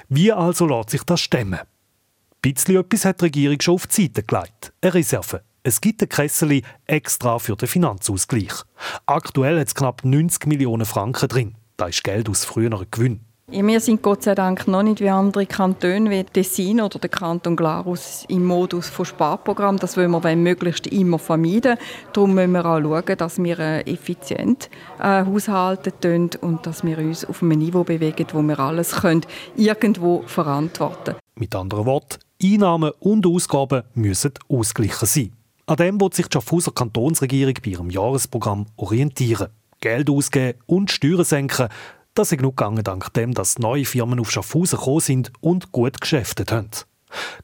Wie 0.09 0.33
also 0.33 0.67
lässt 0.67 0.91
sich 0.91 1.03
das 1.03 1.21
stemmen? 1.21 1.59
Ein 1.59 2.53
bisschen 2.53 2.77
etwas 2.77 3.05
hat 3.05 3.21
die 3.21 3.25
Regierung 3.25 3.61
schon 3.61 3.75
auf 3.75 3.89
die 3.89 4.03
Seite 4.03 4.23
gelegt. 4.23 4.73
Eine 4.81 4.95
Reserve. 4.95 5.43
Es 5.65 5.81
gibt 5.81 6.01
ein 6.01 6.09
Kessel 6.09 6.63
extra 6.87 7.41
für 7.41 7.57
den 7.57 7.69
Finanzausgleich. 7.69 8.53
Aktuell 9.07 9.59
hat 9.59 9.67
es 9.67 9.75
knapp 9.75 10.05
90 10.05 10.47
Millionen 10.47 10.87
Franken 10.87 11.29
drin. 11.29 11.55
Das 11.77 11.91
ist 11.91 12.05
Geld 12.05 12.29
aus 12.29 12.45
früheren 12.45 12.89
Gewinnen. 13.49 13.69
Wir 13.69 13.81
sind 13.81 14.03
Gott 14.03 14.23
sei 14.23 14.35
Dank 14.35 14.69
noch 14.69 14.83
nicht 14.83 15.01
wie 15.01 15.09
andere 15.09 15.47
Kantone, 15.47 16.11
wie 16.11 16.25
Tessin 16.25 16.81
oder 16.81 16.99
der 16.99 17.11
Kanton 17.11 17.57
Glarus 17.57 18.25
im 18.29 18.45
Modus 18.45 18.89
von 18.89 19.05
Sparprogramm. 19.05 19.79
Das 19.79 19.97
wollen 19.97 20.11
wir 20.11 20.37
möglichst 20.37 20.87
immer 20.87 21.19
vermeiden. 21.19 21.77
Darum 22.13 22.35
müssen 22.35 22.53
wir 22.53 22.65
auch 22.67 22.81
schauen, 22.81 23.17
dass 23.17 23.43
wir 23.43 23.59
äh, 23.59 23.81
effizient 23.83 24.69
äh, 24.99 25.25
haushalten 25.25 26.31
und 26.41 26.67
dass 26.67 26.85
wir 26.85 26.99
uns 26.99 27.25
auf 27.25 27.43
einem 27.43 27.59
Niveau 27.59 27.85
bewegen, 27.85 28.27
wo 28.33 28.43
wir 28.43 28.59
alles 28.59 28.93
können, 28.97 29.23
irgendwo 29.57 30.23
verantworten 30.27 31.05
können. 31.05 31.19
Mit 31.37 31.55
anderen 31.55 31.87
Worten, 31.87 32.19
Einnahmen 32.43 32.93
und 33.01 33.27
Ausgaben 33.27 33.83
müssen 33.95 34.33
ausgeglichen 34.49 35.07
sein. 35.07 35.33
An 35.67 35.77
dem 35.77 36.01
wird 36.01 36.15
sich 36.15 36.29
die 36.29 36.35
Schaffhauser 36.35 36.73
Kantonsregierung 36.73 37.55
bei 37.63 37.71
ihrem 37.71 37.91
Jahresprogramm 37.91 38.67
orientieren. 38.77 39.49
Geld 39.81 40.11
ausgeben 40.11 40.59
und 40.67 40.91
Steuern 40.91 41.25
senken, 41.25 41.69
das 42.19 42.33
ist 42.33 42.39
genug 42.39 42.57
gegangen, 42.57 42.83
dank 42.83 43.13
dem, 43.15 43.33
dass 43.33 43.59
neue 43.59 43.85
Firmen 43.85 44.19
auf 44.19 44.31
Schaffhausen 44.31 44.79
gekommen 44.79 45.01
sind 45.01 45.33
und 45.41 45.71
gut 45.71 46.01
geschäftet 46.01 46.51
haben. 46.51 46.71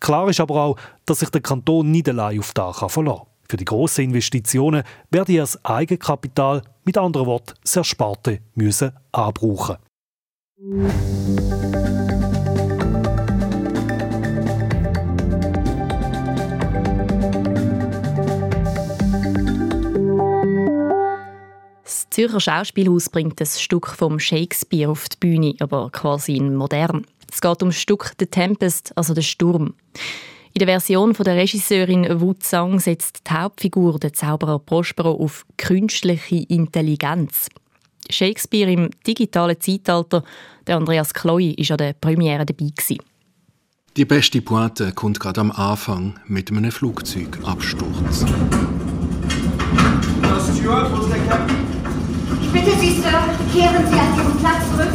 Klar 0.01 0.29
ist 0.29 0.41
aber 0.41 0.57
auch, 0.57 0.77
dass 1.07 1.21
sich 1.21 1.31
der 1.31 1.41
Kanton 1.41 1.91
nicht 1.91 2.09
allein 2.09 2.41
auf 2.41 2.53
das 2.53 2.77
verlassen 2.77 3.19
kann. 3.19 3.27
Für 3.49 3.57
die 3.57 3.65
grossen 3.65 4.07
Investitionen 4.07 4.83
werde 5.11 5.33
er 5.33 5.43
das 5.43 5.65
Eigenkapital, 5.65 6.63
mit 6.85 6.99
anderen 6.99 7.27
Worten 7.27 7.55
das 7.63 7.77
Ersparte, 7.77 8.41
müssen 8.55 8.93
anbrauchen. 9.13 9.77
Zürcher 22.15 22.39
Schauspielhaus 22.39 23.09
bringt 23.09 23.41
das 23.41 23.61
Stück 23.61 23.89
vom 23.89 24.21
Shakespeare 24.21 24.89
auf 24.89 25.09
die 25.09 25.17
Bühne, 25.19 25.57
aber 25.59 25.91
quasi 25.91 26.37
in 26.37 26.55
modern. 26.55 27.05
Es 27.29 27.41
geht 27.41 27.61
um 27.61 27.71
das 27.71 27.81
Stück 27.81 28.13
«The 28.21 28.27
Tempest», 28.27 28.97
also 28.97 29.15
«Der 29.15 29.23
Sturm». 29.23 29.75
In 30.53 30.61
der 30.61 30.69
Version 30.69 31.17
von 31.17 31.25
der 31.25 31.35
Regisseurin 31.35 32.21
Wu 32.21 32.35
Zhang 32.35 32.79
setzt 32.79 33.29
die 33.29 33.35
Hauptfigur, 33.35 33.99
der 33.99 34.13
Zauberer 34.13 34.61
Prospero, 34.61 35.11
auf 35.11 35.45
künstliche 35.57 36.37
Intelligenz. 36.37 37.49
Shakespeare 38.09 38.71
im 38.71 38.91
digitalen 39.05 39.61
Zeitalter, 39.61 40.23
der 40.69 40.77
Andreas 40.77 41.15
Chloe, 41.15 41.57
war 41.59 41.71
an 41.73 41.79
der 41.79 41.95
Premiere 41.95 42.47
dabei. 42.47 42.71
Gewesen. 42.77 42.99
Die 43.97 44.05
beste 44.05 44.41
Pointe 44.41 44.93
kommt 44.93 45.19
gerade 45.19 45.41
am 45.41 45.51
Anfang 45.51 46.21
mit 46.29 46.53
einem 46.53 46.71
Flugzeugabsturz. 46.71 48.25
Steward, 50.57 50.93
wo 50.97 51.03
ist 51.03 51.13
der 51.13 51.19
Captain? 51.27 51.74
Bitte 52.55 52.71
Sie, 52.79 52.93
Sir, 52.93 53.11
kehren 53.53 53.85
Sie 53.91 53.99
an 53.99 54.17
Ihren 54.17 54.39
Platz 54.39 54.63
zurück. 54.71 54.93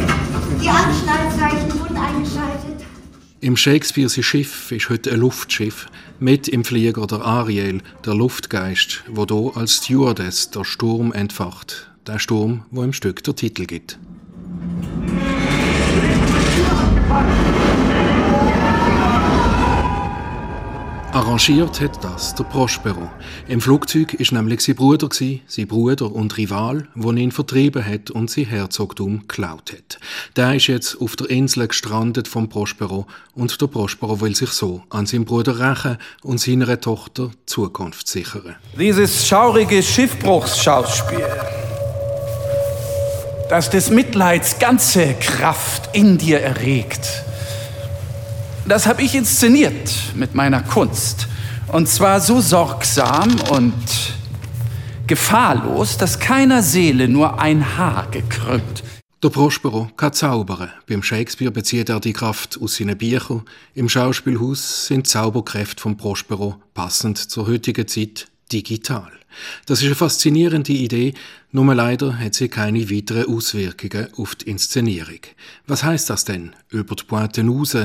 Die 0.62 0.68
Anschnallzeichen 0.68 1.78
wurden 1.78 1.94
eingeschaltet. 1.94 2.86
Im 3.42 3.54
Shakespeares 3.54 4.14
Schiff 4.24 4.72
ist 4.72 4.88
heute 4.88 5.12
ein 5.12 5.20
Luftschiff. 5.20 5.86
Mit 6.18 6.48
im 6.48 6.64
Flieger 6.64 7.06
der 7.06 7.20
Ariel, 7.20 7.82
der 8.06 8.14
Luftgeist, 8.14 9.04
wo 9.08 9.26
do 9.26 9.50
als 9.54 9.76
Stewardess 9.76 10.50
der 10.50 10.64
Sturm 10.64 11.12
entfacht. 11.12 11.90
Der 12.06 12.18
Sturm, 12.18 12.64
wo 12.70 12.82
im 12.82 12.94
Stück 12.94 13.22
der 13.24 13.36
Titel 13.36 13.66
gibt. 13.66 13.98
Arrangiert 21.12 21.80
hat 21.80 22.04
das 22.04 22.36
der 22.36 22.44
Prospero. 22.44 23.10
Im 23.48 23.60
Flugzeug 23.60 24.14
ist 24.14 24.30
nämlich 24.30 24.60
sein 24.60 24.76
Bruder 24.76 25.08
sein 25.10 25.66
Bruder 25.66 26.12
und 26.12 26.36
Rival, 26.36 26.86
der 26.94 27.12
ihn 27.14 27.32
vertrieben 27.32 27.84
hat 27.84 28.12
und 28.12 28.30
sein 28.30 28.44
Herzogtum 28.44 29.22
geklaut 29.26 29.72
hat. 29.72 29.98
Der 30.36 30.54
ist 30.54 30.68
jetzt 30.68 31.00
auf 31.00 31.16
der 31.16 31.28
Insel 31.28 31.66
gestrandet 31.66 32.28
vom 32.28 32.48
Prospero 32.48 33.08
und 33.34 33.60
der 33.60 33.66
Prospero 33.66 34.20
will 34.20 34.36
sich 34.36 34.50
so 34.50 34.84
an 34.88 35.06
seinem 35.06 35.24
Bruder 35.24 35.58
rächen 35.58 35.98
und 36.22 36.38
seiner 36.38 36.80
Tochter 36.80 37.30
Zukunft 37.44 38.06
sichern. 38.06 38.54
Dieses 38.78 39.26
schaurige 39.26 39.82
Schiffbruchsschauspiel, 39.82 41.26
das 43.48 43.68
des 43.68 43.90
Mitleids 43.90 44.60
ganze 44.60 45.14
Kraft 45.14 45.90
in 45.92 46.18
dir 46.18 46.38
erregt, 46.38 47.24
das 48.66 48.86
habe 48.86 49.02
ich 49.02 49.14
inszeniert 49.14 49.90
mit 50.14 50.34
meiner 50.34 50.62
Kunst. 50.62 51.28
Und 51.68 51.88
zwar 51.88 52.20
so 52.20 52.40
sorgsam 52.40 53.36
und 53.50 53.74
gefahrlos, 55.06 55.96
dass 55.96 56.18
keiner 56.18 56.62
Seele 56.62 57.08
nur 57.08 57.40
ein 57.40 57.76
Haar 57.76 58.08
gekrümmt. 58.10 58.82
Der 59.22 59.28
Prospero 59.28 59.90
kann 59.96 60.14
zaubern. 60.14 60.70
Beim 60.88 61.02
Shakespeare 61.02 61.50
bezieht 61.50 61.90
er 61.90 62.00
die 62.00 62.14
Kraft 62.14 62.58
aus 62.60 62.76
seinen 62.76 62.96
Büchern. 62.96 63.42
Im 63.74 63.88
Schauspielhaus 63.88 64.86
sind 64.86 65.06
Zauberkräfte 65.06 65.82
vom 65.82 65.96
Prospero 65.96 66.56
passend 66.72 67.18
zur 67.18 67.46
heutigen 67.46 67.86
Zeit 67.86 68.28
digital. 68.50 69.10
Das 69.66 69.80
ist 69.80 69.86
eine 69.86 69.94
faszinierende 69.94 70.72
Idee, 70.72 71.14
nur 71.52 71.74
leider 71.74 72.18
hat 72.18 72.34
sie 72.34 72.48
keine 72.48 72.90
weiteren 72.90 73.26
Auswirkungen 73.26 74.08
auf 74.16 74.34
die 74.36 74.50
Inszenierung. 74.50 75.20
Was 75.66 75.84
heißt 75.84 76.10
das 76.10 76.24
denn 76.24 76.54
über 76.70 76.94
die 76.94 77.04
Pointe 77.04 77.44
raus, 77.44 77.76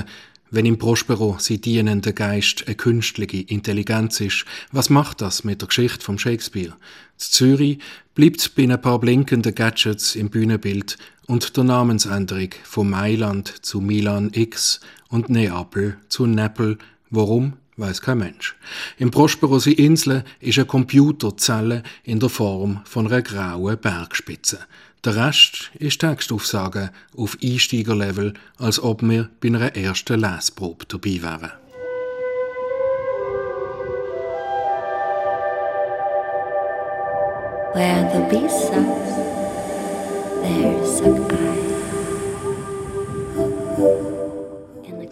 wenn 0.56 0.66
im 0.66 0.78
Prospero 0.78 1.36
sein 1.38 1.60
dienender 1.60 2.14
Geist 2.14 2.66
eine 2.66 2.76
künstliche 2.76 3.42
Intelligenz 3.42 4.22
ist, 4.22 4.46
was 4.72 4.90
macht 4.90 5.20
das 5.20 5.44
mit 5.44 5.62
der 5.62 5.68
Geschichte 5.68 6.04
vom 6.04 6.18
Shakespeare? 6.18 6.74
Z 7.18 7.34
Zürich 7.34 7.80
bleibt 8.14 8.56
bei 8.56 8.64
ein 8.64 8.82
paar 8.82 9.00
blinkenden 9.00 9.54
Gadgets 9.54 10.16
im 10.16 10.30
Bühnenbild 10.30 10.98
und 11.28 11.58
der 11.58 11.66
Namensänderung 11.66 12.52
von 12.64 12.90
Mailand 12.90 13.66
zu 13.66 13.82
Milan 13.82 14.32
X 14.34 14.80
und 15.10 15.28
Neapel 15.30 15.98
zu 16.08 16.26
Neapel. 16.26 16.78
Warum? 17.10 17.54
Weiß 17.78 18.02
kein 18.02 18.20
Mensch. 18.20 18.56
Im 18.98 19.12
Prosperosi 19.12 19.72
Insel 19.72 20.24
ist 20.40 20.58
eine 20.58 20.66
Computerzelle 20.66 21.84
in 22.04 22.22
der 22.22 22.30
Form 22.30 22.82
von 22.86 23.08
einer 23.08 23.22
grauen 23.22 23.78
Bergspitze. 23.78 24.60
Der 25.04 25.16
Rest 25.18 25.72
ist 25.78 26.00
Textaufsagen 26.00 26.90
auf 27.18 27.38
Einsteigerlevel, 27.44 28.34
als 28.58 28.82
ob 28.82 29.02
wir 29.02 29.30
bei 29.42 29.50
einer 29.50 29.76
ersten 29.76 30.20
Lesprobe 30.20 30.86
dabei 30.88 31.22
wären. 31.22 31.52
Where 37.76 38.10
the 38.14 38.22
bee 38.30 38.48
sucks, 38.48 39.16
there 40.42 40.86
suck 40.86 41.34
I. 41.34 41.75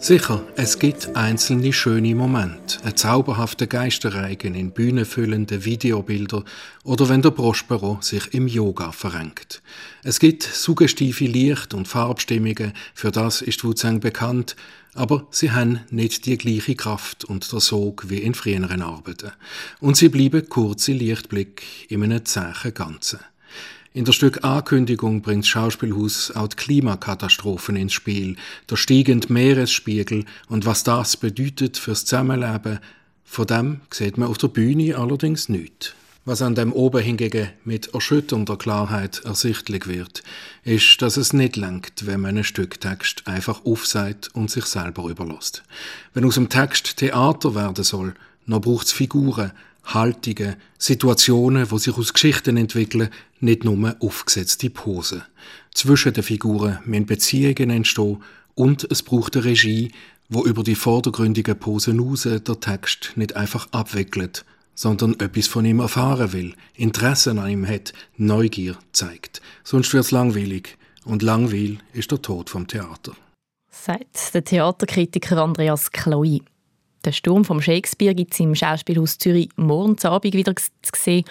Sicher, 0.04 0.46
es 0.56 0.78
gibt 0.78 1.16
einzelne 1.16 1.72
schöne 1.72 2.14
Momente, 2.14 2.76
ein 2.84 2.94
zauberhafter 2.94 3.66
Geisterreigen 3.66 4.54
in 4.54 4.70
bühnenfüllenden 4.72 5.64
Videobilder 5.64 6.44
oder 6.82 7.08
wenn 7.08 7.22
der 7.22 7.30
Prospero 7.30 7.96
sich 8.02 8.34
im 8.34 8.46
Yoga 8.46 8.92
verrenkt. 8.92 9.62
Es 10.02 10.20
gibt 10.20 10.42
suggestive 10.42 11.24
Licht- 11.24 11.72
und 11.72 11.88
Farbstimmungen, 11.88 12.74
für 12.92 13.12
das 13.12 13.40
ist 13.40 13.64
Wuzang 13.64 14.00
bekannt, 14.00 14.56
aber 14.92 15.26
sie 15.30 15.52
haben 15.52 15.80
nicht 15.88 16.26
die 16.26 16.36
gleiche 16.36 16.74
Kraft 16.74 17.24
und 17.24 17.50
der 17.50 17.60
Sog 17.60 18.10
wie 18.10 18.18
in 18.18 18.34
früheren 18.34 18.82
Arbeiten. 18.82 19.32
Und 19.80 19.96
sie 19.96 20.10
bleiben 20.10 20.46
kurze 20.50 20.92
Lichtblick 20.92 21.62
in 21.88 22.02
einem 22.02 22.26
zähen 22.26 22.74
Ganzen. 22.74 23.20
In 23.96 24.04
der 24.04 24.10
Stück 24.10 24.42
Ankündigung 24.42 25.22
bringt 25.22 25.46
Schauspielhaus 25.46 26.32
auch 26.32 26.48
die 26.48 26.56
Klimakatastrophen 26.56 27.76
ins 27.76 27.92
Spiel, 27.92 28.34
der 28.68 28.74
steigende 28.74 29.32
Meeresspiegel 29.32 30.24
und 30.48 30.66
was 30.66 30.82
das 30.82 31.16
bedeutet 31.16 31.78
fürs 31.78 32.04
Zusammenleben. 32.04 32.80
Von 33.22 33.46
dem 33.46 33.80
sieht 33.92 34.18
man 34.18 34.28
auf 34.28 34.38
der 34.38 34.48
Bühne 34.48 34.98
allerdings 34.98 35.48
nichts. 35.48 35.94
Was 36.24 36.42
an 36.42 36.56
dem 36.56 36.72
oben 36.72 37.04
hingegen 37.04 37.50
mit 37.64 37.94
erschütternder 37.94 38.56
Klarheit 38.56 39.22
ersichtlich 39.24 39.86
wird, 39.86 40.24
ist, 40.64 41.00
dass 41.00 41.16
es 41.16 41.32
nicht 41.32 41.54
langt, 41.54 42.04
wenn 42.04 42.20
man 42.20 42.30
einen 42.30 42.42
Stücktext 42.42 43.28
einfach 43.28 43.64
aufsagt 43.64 44.28
und 44.34 44.50
sich 44.50 44.64
selber 44.64 45.08
überlässt. 45.08 45.62
Wenn 46.14 46.24
aus 46.24 46.34
dem 46.34 46.48
Text 46.48 46.96
Theater 46.96 47.54
werden 47.54 47.84
soll, 47.84 48.14
noch 48.44 48.66
es 48.82 48.90
Figuren, 48.90 49.52
Haltungen, 49.84 50.56
Situationen, 50.78 51.70
wo 51.70 51.78
sich 51.78 51.96
aus 51.96 52.12
Geschichten 52.12 52.56
entwickeln, 52.56 53.10
nicht 53.40 53.64
nur 53.64 53.96
aufgesetzte 54.00 54.70
Posen. 54.70 55.22
Zwischen 55.74 56.12
den 56.12 56.24
Figuren 56.24 56.78
müssen 56.84 57.06
Beziehungen 57.06 57.70
entstehen 57.70 58.22
und 58.54 58.86
es 58.90 59.02
braucht 59.02 59.36
eine 59.36 59.44
Regie, 59.44 59.92
wo 60.28 60.44
über 60.44 60.62
die 60.62 60.74
vordergründigen 60.74 61.58
Posen 61.58 61.98
hinaus 61.98 62.22
der 62.22 62.60
Text 62.60 63.12
nicht 63.16 63.36
einfach 63.36 63.68
abwickelt, 63.72 64.44
sondern 64.74 65.18
etwas 65.20 65.46
von 65.46 65.64
ihm 65.64 65.80
erfahren 65.80 66.32
will, 66.32 66.54
Interesse 66.74 67.30
an 67.30 67.48
ihm 67.48 67.66
hat, 67.66 67.92
Neugier 68.16 68.76
zeigt. 68.92 69.40
Sonst 69.62 69.92
wird's 69.92 70.10
langweilig. 70.10 70.76
Und 71.04 71.22
Langweil 71.22 71.78
ist 71.92 72.10
der 72.10 72.22
Tod 72.22 72.48
vom 72.48 72.66
Theater. 72.66 73.12
Sagt 73.70 74.32
der 74.34 74.42
Theaterkritiker 74.42 75.36
Andreas 75.36 75.92
Chloe. 75.92 76.40
Der 77.04 77.12
Sturm 77.12 77.44
vom 77.44 77.60
Shakespeare 77.60 78.14
gibt 78.14 78.32
es 78.32 78.40
im 78.40 78.54
Schauspielhaus 78.54 79.18
Zürich 79.18 79.50
morgen 79.56 79.98
Abend 80.06 80.32
wieder 80.32 80.54
zu 80.56 80.90
sehen 80.96 81.24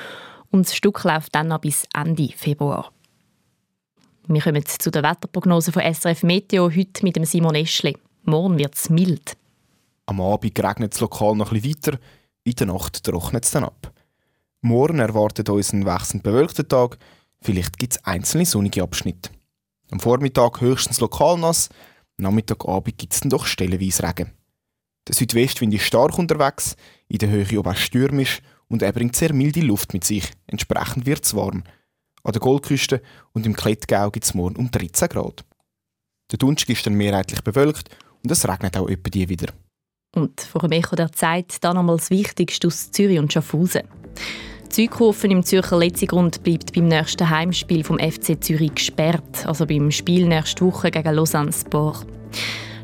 und 0.52 0.68
das 0.68 0.76
Stück 0.76 1.04
läuft 1.04 1.34
dann 1.34 1.48
noch 1.48 1.62
bis 1.62 1.88
Ende 1.96 2.30
Februar. 2.36 2.92
Wir 4.28 4.42
kommen 4.42 4.64
zu 4.66 4.92
der 4.92 5.02
Wetterprognose 5.02 5.72
von 5.72 5.82
SRF 5.82 6.22
Meteo 6.24 6.70
heute 6.70 7.04
mit 7.04 7.16
dem 7.16 7.26
Simon 7.26 7.56
Eschle. 7.56 7.96
Morgen 8.24 8.60
wird 8.60 8.76
es 8.76 8.90
mild. 8.90 9.36
Am 10.06 10.22
Abend 10.22 10.64
regnet 10.64 10.94
es 10.94 11.00
lokal 11.00 11.36
noch 11.36 11.52
etwas 11.52 11.70
weiter, 11.70 12.00
in 12.44 12.54
der 12.54 12.68
Nacht 12.68 13.04
trocknet 13.04 13.46
es 13.46 13.52
dann 13.52 13.64
ab. 13.64 13.92
Morgen 14.62 15.00
erwartet 15.00 15.50
uns 15.50 15.74
ein 15.74 15.86
wechselnd 15.86 16.22
bewölkter 16.22 16.68
Tag, 16.68 17.00
vielleicht 17.42 17.80
gibt 17.80 17.94
es 17.94 18.04
einzelne 18.06 18.46
sonnige 18.46 18.84
Abschnitte. 18.84 19.32
Am 19.90 20.00
Vormittag 20.00 20.62
höchstens 20.62 21.00
lokal 21.00 21.38
nass, 21.38 21.70
am 22.20 22.26
Nachmittagabend 22.26 22.98
gibt 22.98 23.14
es 23.14 23.22
dann 23.22 23.32
doch 23.32 23.46
stellenweise 23.46 24.04
Regen. 24.04 24.32
Der 25.08 25.16
Südwestwind 25.16 25.74
ist 25.74 25.84
stark 25.84 26.18
unterwegs, 26.18 26.76
in 27.08 27.18
der 27.18 27.30
Höhe 27.30 27.60
aber 27.60 27.76
stürmisch 27.76 28.42
und 28.70 28.82
er 28.82 28.94
bringt 28.94 29.16
sehr 29.16 29.34
milde 29.34 29.62
Luft 29.62 29.94
mit 29.94 30.04
sich. 30.04 30.32
Entsprechend 30.48 31.06
wird 31.06 31.26
es 31.26 31.36
warm. 31.36 31.64
An 32.24 32.32
der 32.32 32.40
Goldküste 32.40 33.02
und 33.34 33.46
im 33.46 33.56
Klettgau 33.56 34.10
gibt 34.10 34.26
es 34.26 34.34
morgen 34.34 34.56
um 34.56 34.72
13 34.72 35.10
Grad. 35.10 35.44
Der 36.32 36.38
Dunst 36.40 36.70
ist 36.70 36.86
dann 36.86 36.94
mehrheitlich 36.94 37.42
bewölkt 37.42 37.90
und 38.24 38.32
es 38.32 38.48
regnet 38.48 38.78
auch 38.78 38.88
etwa 38.88 39.10
die 39.10 39.28
wieder. 39.28 39.54
Und 40.16 40.40
vor 40.42 40.62
dem 40.62 40.72
Echo 40.72 40.96
der 40.96 41.12
Zeit 41.12 41.58
dann 41.62 41.78
einmal 41.78 41.98
das 41.98 42.10
Wichtigste 42.10 42.68
aus 42.68 42.92
Zürich 42.92 43.20
und 43.20 43.34
Schaffhausen. 43.34 43.84
Züghofen 44.70 45.32
im 45.32 45.44
Zürcher 45.44 45.78
Letzigrund 45.78 46.42
bleibt 46.44 46.74
beim 46.74 46.88
nächsten 46.88 47.30
Heimspiel 47.30 47.84
vom 47.84 48.00
FC 48.00 48.44
Zürich 48.44 48.74
gesperrt, 48.74 49.46
also 49.46 49.68
beim 49.68 49.92
Spiel 49.92 50.28
nächste 50.28 50.66
Woche 50.66 50.90
gegen 50.90 51.14
Lausanne 51.14 51.52
Sport. 51.54 52.08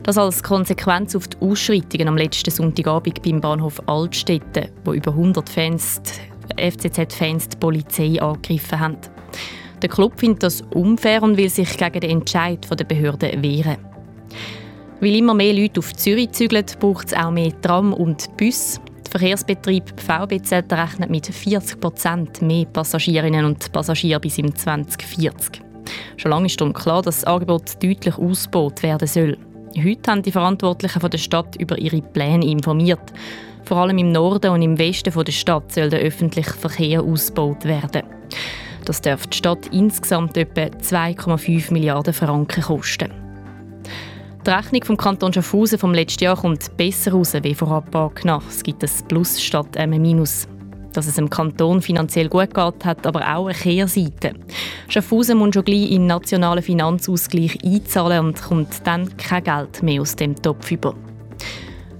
Das 0.04 0.18
als 0.18 0.42
Konsequenz 0.42 1.16
auf 1.16 1.28
die 1.28 1.38
Ausschreitungen 1.42 2.08
am 2.08 2.18
letzten 2.18 2.52
Sonntagabend 2.52 3.22
beim 3.22 3.42
Bahnhof 3.42 3.82
Altstetten, 3.88 4.70
wo 4.86 4.94
über 4.94 5.12
100 5.12 5.48
Fans, 5.50 6.02
FCZ-Fans 6.58 7.50
die 7.50 7.58
Polizei 7.58 8.22
angegriffen 8.22 8.80
haben. 8.80 8.98
Der 9.82 9.90
Club 9.90 10.20
findet 10.20 10.44
das 10.44 10.62
unfair 10.74 11.24
und 11.24 11.38
will 11.38 11.50
sich 11.50 11.78
gegen 11.78 12.00
den 12.02 12.10
Entscheid 12.10 12.66
der 12.70 12.84
Behörden 12.86 13.42
wehren. 13.42 13.78
Weil 15.00 15.16
immer 15.16 15.34
mehr 15.34 15.54
Leute 15.54 15.80
auf 15.80 15.94
Zürich 15.94 16.32
zügeln, 16.32 16.66
braucht 16.80 17.08
es 17.08 17.14
auch 17.14 17.32
mehr 17.32 17.60
Tram 17.62 17.94
und 17.94 18.36
Bus. 18.36 18.82
Der 19.06 19.12
Verkehrsbetrieb 19.12 19.84
VBZ 20.00 20.72
rechnet 20.72 21.10
mit 21.10 21.28
40 21.28 21.80
Prozent 21.80 22.42
mehr 22.42 22.66
Passagierinnen 22.66 23.46
und 23.46 23.72
Passagieren 23.72 24.22
bis 24.22 24.38
im 24.38 24.54
2040. 24.54 25.62
Schon 26.18 26.32
lange 26.32 26.48
ist 26.48 26.60
klar, 26.74 27.02
dass 27.02 27.22
das 27.22 27.24
Angebot 27.24 27.82
deutlich 27.82 28.18
ausgebaut 28.18 28.84
werden 28.84 29.08
soll. 29.08 29.38
Heute 29.78 30.12
haben 30.12 30.24
die 30.24 30.32
Verantwortlichen 30.32 31.00
von 31.00 31.12
der 31.12 31.18
Stadt 31.20 31.56
über 31.58 31.78
ihre 31.78 32.02
Pläne 32.02 32.46
informiert. 32.46 33.14
Vor 33.66 33.78
allem 33.78 34.00
im 34.00 34.12
Norden 34.12 34.52
und 34.52 34.62
im 34.62 34.80
Westen 34.80 35.14
der 35.14 35.32
Stadt 35.32 35.72
soll 35.72 35.90
der 35.90 36.00
öffentliche 36.00 36.54
Verkehr 36.54 37.04
ausgebaut 37.04 37.66
werden. 37.66 38.04
Das 38.86 39.02
darf 39.02 39.28
die 39.28 39.38
Stadt 39.38 39.68
insgesamt 39.68 40.36
etwa 40.38 40.62
2,5 40.62 41.72
Milliarden 41.72 42.14
Franken 42.14 42.64
kosten. 42.64 43.12
Die 44.46 44.50
Rechnung 44.50 44.84
vom 44.84 44.98
Kanton 44.98 45.34
Schaffhausen 45.34 45.78
vom 45.78 45.94
letzten 45.94 46.24
Jahr 46.24 46.38
kommt 46.38 46.76
besser 46.76 47.12
raus 47.12 47.34
wie 47.34 47.54
vorab 47.54 47.96
angenommen. 47.96 48.46
Es 48.50 48.64
gibt 48.64 48.84
ein 48.84 48.90
Plus 49.08 49.40
statt 49.40 49.78
einem 49.78 50.02
Minus. 50.02 50.48
Dass 50.94 51.08
es 51.08 51.16
dem 51.16 51.30
Kanton 51.30 51.82
finanziell 51.82 52.30
gut 52.30 52.54
geht, 52.54 52.86
hat 52.86 53.06
aber 53.06 53.22
auch 53.36 53.48
eine 53.48 53.58
Kehrseite. 53.58 54.34
Schaffhausen 54.88 55.38
muss 55.38 55.54
schon 55.54 55.66
gleich 55.66 55.92
in 55.92 56.02
den 56.02 56.08
nationalen 56.08 56.64
Finanzausgleich 56.64 57.60
einzahlen 57.64 58.28
und 58.28 58.42
kommt 58.42 58.86
dann 58.86 59.16
kein 59.18 59.44
Geld 59.44 59.84
mehr 59.84 60.02
aus 60.02 60.16
dem 60.16 60.36
Topf 60.36 60.72
über. 60.72 60.96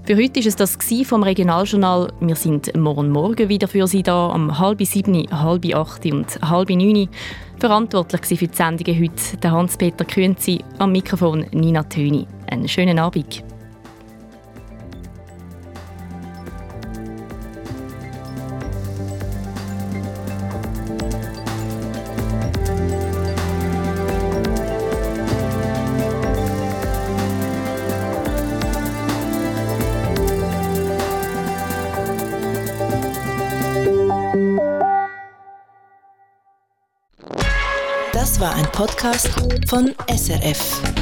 Für 0.04 0.16
heute 0.16 0.40
ist 0.40 0.46
es 0.46 0.56
das 0.56 0.76
vom 1.04 1.22
Regionaljournal. 1.22 2.12
Wir 2.20 2.34
sind 2.34 2.74
morgen 2.76 3.10
Morgen 3.10 3.48
wieder 3.48 3.68
für 3.68 3.86
Sie 3.86 4.02
da, 4.02 4.26
um 4.26 4.58
halb 4.58 4.82
sieben, 4.84 5.26
halb 5.30 5.64
acht 5.72 6.04
und 6.06 6.40
halb 6.42 6.70
neun. 6.70 7.08
Verantwortlich 7.60 8.38
für 8.38 8.48
die 8.48 8.56
Sendungen 8.56 9.00
heute 9.00 9.50
Hans-Peter 9.50 10.04
Künzi, 10.04 10.64
am 10.78 10.92
Mikrofon 10.92 11.46
Nina 11.52 11.84
Töni. 11.84 12.26
Einen 12.50 12.66
schönen 12.66 12.98
Abend. 12.98 13.44
Podcast 38.80 39.28
von 39.68 39.94
SRF. 40.08 40.99